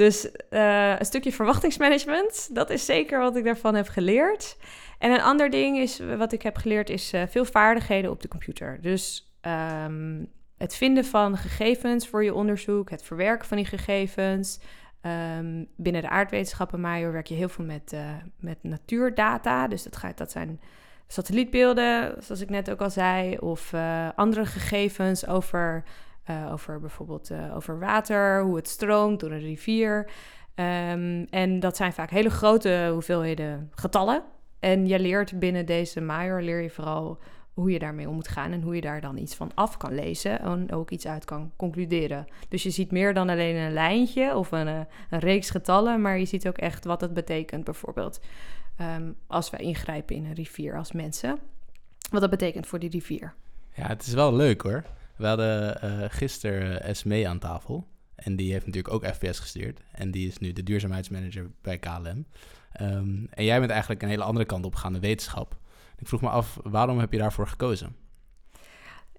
Dus 0.00 0.24
uh, 0.50 0.98
een 0.98 1.04
stukje 1.04 1.32
verwachtingsmanagement, 1.32 2.54
dat 2.54 2.70
is 2.70 2.84
zeker 2.84 3.18
wat 3.18 3.36
ik 3.36 3.44
daarvan 3.44 3.74
heb 3.74 3.88
geleerd. 3.88 4.56
En 4.98 5.10
een 5.10 5.20
ander 5.20 5.50
ding 5.50 5.78
is, 5.78 5.98
wat 6.16 6.32
ik 6.32 6.42
heb 6.42 6.56
geleerd 6.56 6.90
is 6.90 7.14
uh, 7.14 7.22
veel 7.28 7.44
vaardigheden 7.44 8.10
op 8.10 8.22
de 8.22 8.28
computer. 8.28 8.78
Dus 8.80 9.32
um, 9.82 10.28
het 10.56 10.74
vinden 10.74 11.04
van 11.04 11.36
gegevens 11.36 12.08
voor 12.08 12.24
je 12.24 12.34
onderzoek, 12.34 12.90
het 12.90 13.02
verwerken 13.02 13.48
van 13.48 13.56
die 13.56 13.66
gegevens. 13.66 14.60
Um, 15.02 15.66
binnen 15.76 16.02
de 16.02 16.08
aardwetenschappen, 16.08 16.80
Major, 16.80 17.12
werk 17.12 17.26
je 17.26 17.34
heel 17.34 17.48
veel 17.48 17.64
met, 17.64 17.92
uh, 17.94 18.00
met 18.36 18.58
natuurdata. 18.62 19.68
Dus 19.68 19.82
dat, 19.82 19.96
gaat, 19.96 20.18
dat 20.18 20.30
zijn 20.30 20.60
satellietbeelden, 21.06 22.14
zoals 22.22 22.40
ik 22.40 22.50
net 22.50 22.70
ook 22.70 22.80
al 22.80 22.90
zei, 22.90 23.36
of 23.38 23.72
eh, 23.72 24.08
andere 24.14 24.46
gegevens 24.46 25.26
over, 25.26 25.84
eh, 26.30 26.52
over 26.52 26.80
bijvoorbeeld 26.80 27.30
eh, 27.30 27.56
over 27.56 27.78
water, 27.78 28.42
hoe 28.42 28.56
het 28.56 28.68
stroomt 28.68 29.20
door 29.20 29.30
een 29.30 29.40
rivier. 29.40 30.10
Ehm, 30.54 31.24
en 31.30 31.60
dat 31.60 31.76
zijn 31.76 31.92
vaak 31.92 32.10
hele 32.10 32.30
grote 32.30 32.88
hoeveelheden 32.92 33.70
getallen. 33.74 34.22
En 34.58 34.86
je 34.86 34.98
leert 34.98 35.38
binnen 35.38 35.66
deze 35.66 36.00
Major 36.00 36.42
leer 36.42 36.60
je 36.60 36.70
vooral 36.70 37.18
hoe 37.54 37.70
je 37.70 37.78
daarmee 37.78 38.08
om 38.08 38.14
moet 38.14 38.28
gaan 38.28 38.52
en 38.52 38.62
hoe 38.62 38.74
je 38.74 38.80
daar 38.80 39.00
dan 39.00 39.16
iets 39.16 39.34
van 39.34 39.50
af 39.54 39.76
kan 39.76 39.94
lezen 39.94 40.40
en 40.40 40.72
ook 40.72 40.90
iets 40.90 41.06
uit 41.06 41.24
kan 41.24 41.52
concluderen. 41.56 42.26
Dus 42.48 42.62
je 42.62 42.70
ziet 42.70 42.90
meer 42.90 43.14
dan 43.14 43.28
alleen 43.28 43.56
een 43.56 43.72
lijntje 43.72 44.36
of 44.36 44.52
een, 44.52 44.68
eh, 44.68 44.80
een 45.10 45.18
reeks 45.18 45.50
getallen, 45.50 46.00
maar 46.00 46.18
je 46.18 46.24
ziet 46.24 46.48
ook 46.48 46.58
echt 46.58 46.84
wat 46.84 47.00
het 47.00 47.14
betekent, 47.14 47.64
bijvoorbeeld 47.64 48.20
ehm, 48.76 49.12
als 49.26 49.50
wij 49.50 49.60
ingrijpen 49.60 50.16
in 50.16 50.24
een 50.24 50.34
rivier 50.34 50.76
als 50.76 50.92
mensen. 50.92 51.38
Wat 52.10 52.20
dat 52.20 52.30
betekent 52.30 52.66
voor 52.66 52.78
die 52.78 52.90
rivier. 52.90 53.34
Ja, 53.74 53.86
het 53.86 54.06
is 54.06 54.12
wel 54.12 54.34
leuk 54.34 54.62
hoor. 54.62 54.84
We 55.20 55.26
hadden 55.26 55.78
uh, 55.84 56.04
gisteren 56.08 56.82
Esmee 56.82 57.28
aan 57.28 57.38
tafel. 57.38 57.86
En 58.14 58.36
die 58.36 58.52
heeft 58.52 58.66
natuurlijk 58.66 58.94
ook 58.94 59.06
FPS 59.06 59.38
gestuurd. 59.38 59.80
En 59.92 60.10
die 60.10 60.28
is 60.28 60.38
nu 60.38 60.52
de 60.52 60.62
duurzaamheidsmanager 60.62 61.50
bij 61.62 61.78
KLM. 61.78 62.26
Ehm, 62.72 63.24
en 63.30 63.44
jij 63.44 63.58
bent 63.58 63.70
eigenlijk 63.70 64.02
een 64.02 64.08
hele 64.08 64.22
andere 64.22 64.46
kant 64.46 64.64
op 64.64 64.74
gegaan, 64.74 64.92
de 64.92 65.00
wetenschap. 65.00 65.56
Ik 65.98 66.08
vroeg 66.08 66.20
me 66.20 66.28
af, 66.28 66.58
waarom 66.62 66.98
heb 66.98 67.12
je 67.12 67.18
daarvoor 67.18 67.46
gekozen? 67.48 67.96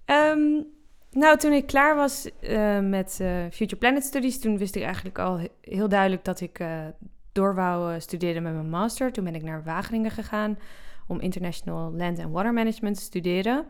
Ehm, 0.04 0.62
nou, 1.10 1.38
toen 1.38 1.52
ik 1.52 1.66
klaar 1.66 1.96
was 1.96 2.28
uh, 2.40 2.80
met 2.80 3.14
Future 3.50 3.76
Planet 3.76 4.04
Studies, 4.04 4.40
toen 4.40 4.58
wist 4.58 4.74
ik 4.74 4.82
eigenlijk 4.82 5.18
al 5.18 5.48
heel 5.60 5.88
duidelijk 5.88 6.24
dat 6.24 6.40
ik 6.40 6.58
uh, 6.58 6.86
door 7.32 7.54
wou 7.54 8.00
studeren 8.00 8.42
met 8.42 8.52
mijn 8.52 8.70
master. 8.70 9.12
Toen 9.12 9.24
ben 9.24 9.34
ik 9.34 9.42
naar 9.42 9.64
Wageningen 9.64 10.10
gegaan 10.10 10.58
om 11.06 11.20
International 11.20 11.92
Land 11.92 12.18
and 12.18 12.32
Water 12.32 12.52
Management 12.52 12.96
te 12.96 13.02
studeren. 13.02 13.66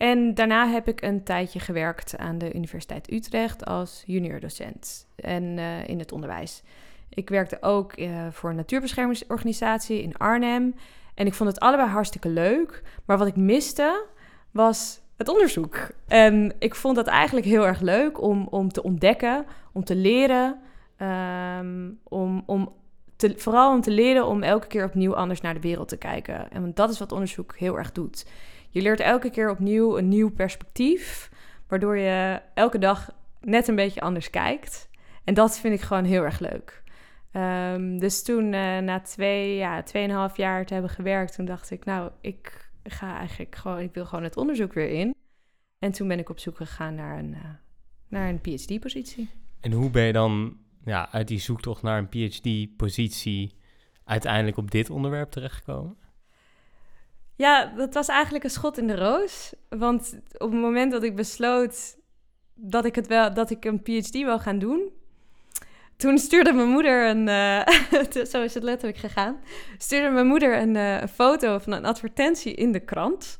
En 0.00 0.34
daarna 0.34 0.68
heb 0.68 0.88
ik 0.88 1.02
een 1.02 1.22
tijdje 1.22 1.60
gewerkt 1.60 2.18
aan 2.18 2.38
de 2.38 2.54
Universiteit 2.54 3.12
Utrecht 3.12 3.64
als 3.64 4.02
junior 4.06 4.40
docent 4.40 5.06
en 5.16 5.58
in 5.86 5.98
het 5.98 6.12
onderwijs. 6.12 6.62
Ik 7.08 7.28
werkte 7.28 7.58
ook 7.60 7.94
voor 8.30 8.50
een 8.50 8.56
natuurbeschermingsorganisatie 8.56 10.02
in 10.02 10.16
Arnhem. 10.16 10.74
En 11.14 11.26
ik 11.26 11.34
vond 11.34 11.50
het 11.50 11.60
allebei 11.60 11.88
hartstikke 11.88 12.28
leuk. 12.28 12.82
Maar 13.04 13.18
wat 13.18 13.26
ik 13.26 13.36
miste 13.36 14.06
was 14.50 15.00
het 15.16 15.28
onderzoek. 15.28 15.88
En 16.06 16.54
ik 16.58 16.74
vond 16.74 16.96
dat 16.96 17.06
eigenlijk 17.06 17.46
heel 17.46 17.66
erg 17.66 17.80
leuk 17.80 18.20
om, 18.22 18.46
om 18.50 18.68
te 18.68 18.82
ontdekken, 18.82 19.46
om 19.72 19.84
te 19.84 19.94
leren. 19.94 20.60
Um, 21.58 21.98
om, 22.02 22.42
om 22.46 22.72
te, 23.16 23.34
vooral 23.36 23.72
om 23.72 23.80
te 23.80 23.90
leren 23.90 24.26
om 24.26 24.42
elke 24.42 24.66
keer 24.66 24.84
opnieuw 24.84 25.16
anders 25.16 25.40
naar 25.40 25.54
de 25.54 25.60
wereld 25.60 25.88
te 25.88 25.96
kijken. 25.96 26.50
En 26.50 26.74
dat 26.74 26.90
is 26.90 26.98
wat 26.98 27.12
onderzoek 27.12 27.56
heel 27.56 27.78
erg 27.78 27.92
doet. 27.92 28.26
Je 28.70 28.82
leert 28.82 29.00
elke 29.00 29.30
keer 29.30 29.50
opnieuw 29.50 29.98
een 29.98 30.08
nieuw 30.08 30.30
perspectief, 30.30 31.30
waardoor 31.68 31.96
je 31.96 32.42
elke 32.54 32.78
dag 32.78 33.10
net 33.40 33.68
een 33.68 33.74
beetje 33.74 34.00
anders 34.00 34.30
kijkt. 34.30 34.90
En 35.24 35.34
dat 35.34 35.58
vind 35.58 35.74
ik 35.74 35.80
gewoon 35.80 36.04
heel 36.04 36.22
erg 36.22 36.38
leuk. 36.38 36.82
Um, 37.32 37.98
dus 37.98 38.22
toen, 38.22 38.44
uh, 38.44 38.78
na 38.78 39.00
twee, 39.00 39.56
ja, 39.56 39.82
tweeënhalf 39.82 40.36
jaar 40.36 40.66
te 40.66 40.72
hebben 40.72 40.90
gewerkt, 40.90 41.34
toen 41.34 41.44
dacht 41.44 41.70
ik, 41.70 41.84
nou, 41.84 42.10
ik 42.20 42.70
ga 42.82 43.18
eigenlijk 43.18 43.54
gewoon, 43.54 43.78
ik 43.78 43.94
wil 43.94 44.06
gewoon 44.06 44.24
het 44.24 44.36
onderzoek 44.36 44.72
weer 44.72 44.88
in. 44.88 45.14
En 45.78 45.92
toen 45.92 46.08
ben 46.08 46.18
ik 46.18 46.28
op 46.28 46.38
zoek 46.38 46.56
gegaan 46.56 46.94
naar 46.94 47.18
een, 47.18 47.30
uh, 47.30 47.44
naar 48.08 48.28
een 48.28 48.40
PhD-positie. 48.40 49.30
En 49.60 49.72
hoe 49.72 49.90
ben 49.90 50.02
je 50.02 50.12
dan 50.12 50.58
ja, 50.84 51.12
uit 51.12 51.28
die 51.28 51.38
zoektocht 51.38 51.82
naar 51.82 51.98
een 51.98 52.08
PhD-positie 52.08 53.54
uiteindelijk 54.04 54.56
op 54.56 54.70
dit 54.70 54.90
onderwerp 54.90 55.30
terechtgekomen? 55.30 55.96
Ja, 57.40 57.72
dat 57.76 57.94
was 57.94 58.08
eigenlijk 58.08 58.44
een 58.44 58.50
schot 58.50 58.78
in 58.78 58.86
de 58.86 58.96
roos. 58.96 59.52
Want 59.68 60.18
op 60.32 60.50
het 60.50 60.60
moment 60.60 60.92
dat 60.92 61.02
ik 61.02 61.16
besloot 61.16 61.96
dat 62.54 62.84
ik, 62.84 62.94
het 62.94 63.06
wel, 63.06 63.34
dat 63.34 63.50
ik 63.50 63.64
een 63.64 63.82
PhD 63.82 64.12
wil 64.12 64.38
gaan 64.38 64.58
doen, 64.58 64.90
toen 65.96 66.18
stuurde 66.18 66.52
mijn 66.52 66.68
moeder 66.68 67.08
een, 67.08 67.28
uh, 67.28 68.24
zo 68.24 68.42
is 68.42 68.54
het 68.54 68.62
letterlijk 68.62 68.98
gegaan, 68.98 69.40
stuurde 69.78 70.10
mijn 70.10 70.26
moeder 70.26 70.60
een, 70.60 70.74
uh, 70.74 71.02
foto 71.12 71.58
van 71.58 71.72
een 71.72 71.84
advertentie 71.84 72.54
in 72.54 72.72
de 72.72 72.80
krant 72.80 73.38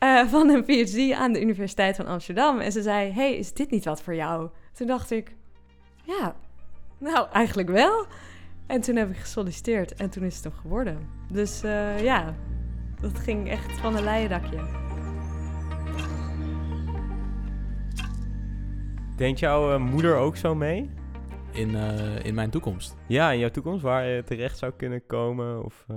uh, 0.00 0.26
van 0.26 0.48
een 0.48 0.64
PhD 0.64 1.12
aan 1.12 1.32
de 1.32 1.40
Universiteit 1.40 1.96
van 1.96 2.06
Amsterdam. 2.06 2.60
En 2.60 2.72
ze 2.72 2.82
zei, 2.82 3.12
hey, 3.12 3.36
is 3.36 3.52
dit 3.52 3.70
niet 3.70 3.84
wat 3.84 4.02
voor 4.02 4.14
jou? 4.14 4.48
Toen 4.72 4.86
dacht 4.86 5.10
ik, 5.10 5.34
ja, 6.02 6.36
nou 6.98 7.28
eigenlijk 7.32 7.68
wel. 7.68 8.06
En 8.66 8.80
toen 8.80 8.96
heb 8.96 9.10
ik 9.10 9.16
gesolliciteerd 9.16 9.94
en 9.94 10.10
toen 10.10 10.22
is 10.24 10.34
het 10.34 10.44
hem 10.44 10.52
geworden. 10.52 11.08
Dus 11.28 11.60
ja, 12.00 12.34
dat 13.12 13.18
ging 13.18 13.48
echt 13.48 13.78
van 13.78 13.96
een 13.96 14.04
leien 14.04 14.28
dakje. 14.28 14.60
Denkt 19.16 19.38
jouw 19.38 19.78
moeder 19.78 20.16
ook 20.16 20.36
zo 20.36 20.54
mee? 20.54 20.90
in, 21.56 21.68
uh, 21.68 22.24
in 22.24 22.34
mijn 22.34 22.50
toekomst. 22.50 22.96
Ja, 23.06 23.30
in 23.30 23.38
jouw 23.38 23.50
toekomst, 23.50 23.82
waar 23.82 24.06
je 24.06 24.22
terecht 24.24 24.58
zou 24.58 24.72
kunnen 24.72 25.06
komen? 25.06 25.64
Of, 25.64 25.86
uh... 25.90 25.96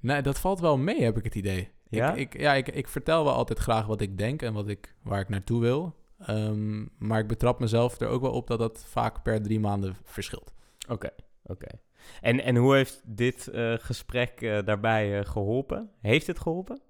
Nee, 0.00 0.22
dat 0.22 0.38
valt 0.38 0.60
wel 0.60 0.78
mee, 0.78 1.02
heb 1.02 1.16
ik 1.16 1.24
het 1.24 1.34
idee. 1.34 1.70
Ja? 1.88 2.14
Ik, 2.14 2.34
ik, 2.34 2.40
ja, 2.40 2.54
ik, 2.54 2.68
ik 2.68 2.88
vertel 2.88 3.24
wel 3.24 3.32
altijd 3.32 3.58
graag 3.58 3.86
wat 3.86 4.00
ik 4.00 4.18
denk 4.18 4.42
en 4.42 4.52
wat 4.52 4.68
ik, 4.68 4.94
waar 5.02 5.20
ik 5.20 5.28
naartoe 5.28 5.60
wil. 5.60 5.98
Um, 6.28 6.90
maar 6.98 7.18
ik 7.18 7.26
betrap 7.26 7.60
mezelf 7.60 8.00
er 8.00 8.08
ook 8.08 8.20
wel 8.20 8.32
op 8.32 8.46
dat 8.46 8.58
dat 8.58 8.84
vaak 8.86 9.22
per 9.22 9.42
drie 9.42 9.60
maanden 9.60 9.96
verschilt. 10.04 10.52
Oké, 10.82 10.92
okay, 10.92 11.12
oké. 11.42 11.52
Okay. 11.52 11.80
En, 12.20 12.40
en 12.40 12.56
hoe 12.56 12.74
heeft 12.74 13.02
dit 13.04 13.48
uh, 13.52 13.74
gesprek 13.78 14.40
daarbij 14.40 15.24
geholpen? 15.24 15.90
Heeft 16.00 16.26
het 16.26 16.40
geholpen? 16.40 16.80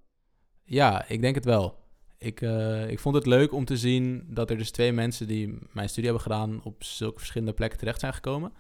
Ja, 0.65 1.09
ik 1.09 1.21
denk 1.21 1.35
het 1.35 1.45
wel 1.45 1.81
ik, 2.21 2.41
ik 2.89 2.99
vond 2.99 3.15
het 3.15 3.27
leuk 3.27 3.53
om 3.53 3.65
te 3.65 3.77
zien 3.77 4.27
dat 4.29 4.51
er 4.51 4.59
dus 4.59 4.71
twee 4.71 4.93
mensen 4.93 5.27
die 5.27 5.59
mijn 5.73 5.89
studie 5.89 6.11
hebben 6.11 6.23
gedaan 6.23 6.65
op 6.65 6.85
zulke 6.85 7.19
verschillende 7.19 7.55
plekken 7.55 7.79
terecht 7.79 8.01
zijn 8.01 8.15
gekomen. 8.15 8.53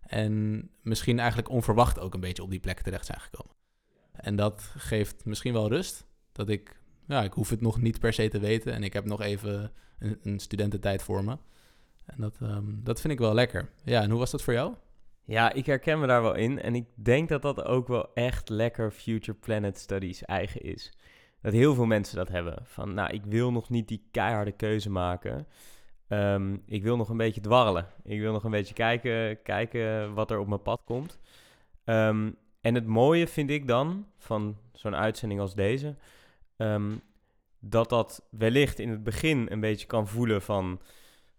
En 0.00 0.62
misschien 0.82 1.18
eigenlijk 1.18 1.48
onverwacht 1.48 1.98
ook 1.98 2.14
een 2.14 2.20
beetje 2.20 2.42
op 2.42 2.50
die 2.50 2.60
plekken 2.60 2.84
terecht 2.84 3.06
zijn 3.06 3.20
gekomen. 3.20 3.56
En 4.12 4.36
dat 4.36 4.62
geeft 4.76 5.24
misschien 5.24 5.52
wel 5.52 5.68
rust. 5.68 6.06
Dat 6.32 6.48
ik, 6.48 6.80
ja, 7.06 7.22
ik 7.22 7.32
hoef 7.32 7.50
het 7.50 7.60
nog 7.60 7.80
niet 7.80 8.00
per 8.00 8.12
se 8.12 8.28
te 8.28 8.38
weten. 8.38 8.72
En 8.72 8.82
ik 8.82 8.92
heb 8.92 9.04
nog 9.04 9.20
even 9.20 9.72
een, 9.98 10.18
een 10.22 10.38
studententijd 10.38 11.02
voor 11.02 11.24
me. 11.24 11.38
En 12.04 12.20
dat, 12.20 12.38
um, 12.42 12.80
dat 12.84 13.00
vind 13.00 13.12
ik 13.12 13.18
wel 13.18 13.34
lekker. 13.34 13.70
Ja, 13.84 14.02
en 14.02 14.10
hoe 14.10 14.18
was 14.18 14.30
dat 14.30 14.42
voor 14.42 14.52
jou? 14.52 14.74
Ja, 15.28 15.52
ik 15.52 15.66
herken 15.66 16.00
me 16.00 16.06
daar 16.06 16.22
wel 16.22 16.34
in. 16.34 16.60
En 16.60 16.74
ik 16.74 16.86
denk 16.94 17.28
dat 17.28 17.42
dat 17.42 17.64
ook 17.64 17.88
wel 17.88 18.14
echt 18.14 18.48
lekker 18.48 18.90
Future 18.90 19.38
Planet 19.38 19.78
Studies 19.78 20.24
eigen 20.24 20.60
is 20.60 20.92
dat 21.42 21.52
heel 21.52 21.74
veel 21.74 21.86
mensen 21.86 22.16
dat 22.16 22.28
hebben. 22.28 22.58
Van, 22.62 22.94
nou, 22.94 23.10
ik 23.10 23.24
wil 23.24 23.52
nog 23.52 23.70
niet 23.70 23.88
die 23.88 24.08
keiharde 24.10 24.52
keuze 24.52 24.90
maken. 24.90 25.46
Um, 26.08 26.62
ik 26.66 26.82
wil 26.82 26.96
nog 26.96 27.08
een 27.08 27.16
beetje 27.16 27.40
dwarrelen. 27.40 27.86
Ik 28.02 28.20
wil 28.20 28.32
nog 28.32 28.44
een 28.44 28.50
beetje 28.50 28.74
kijken, 28.74 29.42
kijken 29.42 30.14
wat 30.14 30.30
er 30.30 30.38
op 30.38 30.48
mijn 30.48 30.62
pad 30.62 30.82
komt. 30.84 31.18
Um, 31.84 32.36
en 32.60 32.74
het 32.74 32.86
mooie 32.86 33.26
vind 33.26 33.50
ik 33.50 33.68
dan 33.68 34.06
van 34.18 34.56
zo'n 34.72 34.96
uitzending 34.96 35.40
als 35.40 35.54
deze, 35.54 35.96
um, 36.56 37.00
dat 37.60 37.88
dat 37.88 38.26
wellicht 38.30 38.78
in 38.78 38.88
het 38.88 39.02
begin 39.02 39.46
een 39.50 39.60
beetje 39.60 39.86
kan 39.86 40.08
voelen 40.08 40.42
van, 40.42 40.80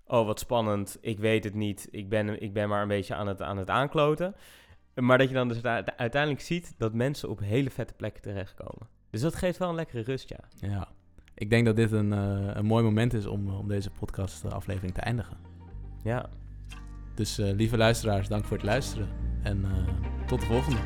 oh 0.10 0.26
wat 0.26 0.40
spannend, 0.40 0.98
ik 1.02 1.20
weet 1.20 1.44
het 1.44 1.54
niet, 1.54 1.88
ik 1.92 2.10
ben, 2.10 2.42
ik 2.42 2.54
ben 2.54 2.70
maar 2.70 2.82
een 2.82 2.88
beetje 2.88 3.16
aan 3.16 3.28
het, 3.28 3.42
aan 3.42 3.58
het 3.58 3.70
aankloten. 3.70 4.36
Maar 4.94 5.18
dat 5.18 5.28
je 5.28 5.34
dan 5.34 5.48
dus 5.48 5.64
uiteindelijk 5.96 6.42
ziet 6.42 6.74
dat 6.78 6.94
mensen 6.94 7.30
op 7.30 7.40
hele 7.40 7.70
vette 7.70 7.94
plekken 7.94 8.22
terechtkomen. 8.22 8.88
Dus 9.10 9.22
dat 9.22 9.36
geeft 9.36 9.58
wel 9.58 9.70
een 9.70 9.76
lekkere 9.76 10.02
rust, 10.02 10.30
ja. 10.30 10.70
Ja. 10.70 10.88
Ik 11.34 11.50
denk 11.50 11.66
dat 11.66 11.76
dit 11.76 11.92
een, 11.92 12.12
uh, 12.12 12.50
een 12.54 12.66
mooi 12.66 12.84
moment 12.84 13.14
is 13.14 13.26
om, 13.26 13.50
om 13.50 13.68
deze 13.68 13.90
podcast-aflevering 13.90 14.94
te 14.94 15.02
eindigen. 15.02 15.38
Ja. 16.04 16.30
Dus 17.16 17.40
uh, 17.40 17.52
lieve 17.52 17.78
luisteraars, 17.78 18.28
dank 18.28 18.46
voor 18.46 18.58
het 18.58 18.66
luisteren. 18.66 19.08
En 19.44 19.58
uh, 19.60 20.28
tot 20.28 20.40
de 20.40 20.46
volgende. 20.46 20.80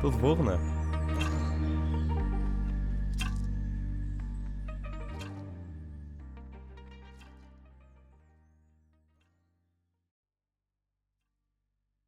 Tot 0.00 0.12
de 0.12 0.18
volgende. 0.18 0.77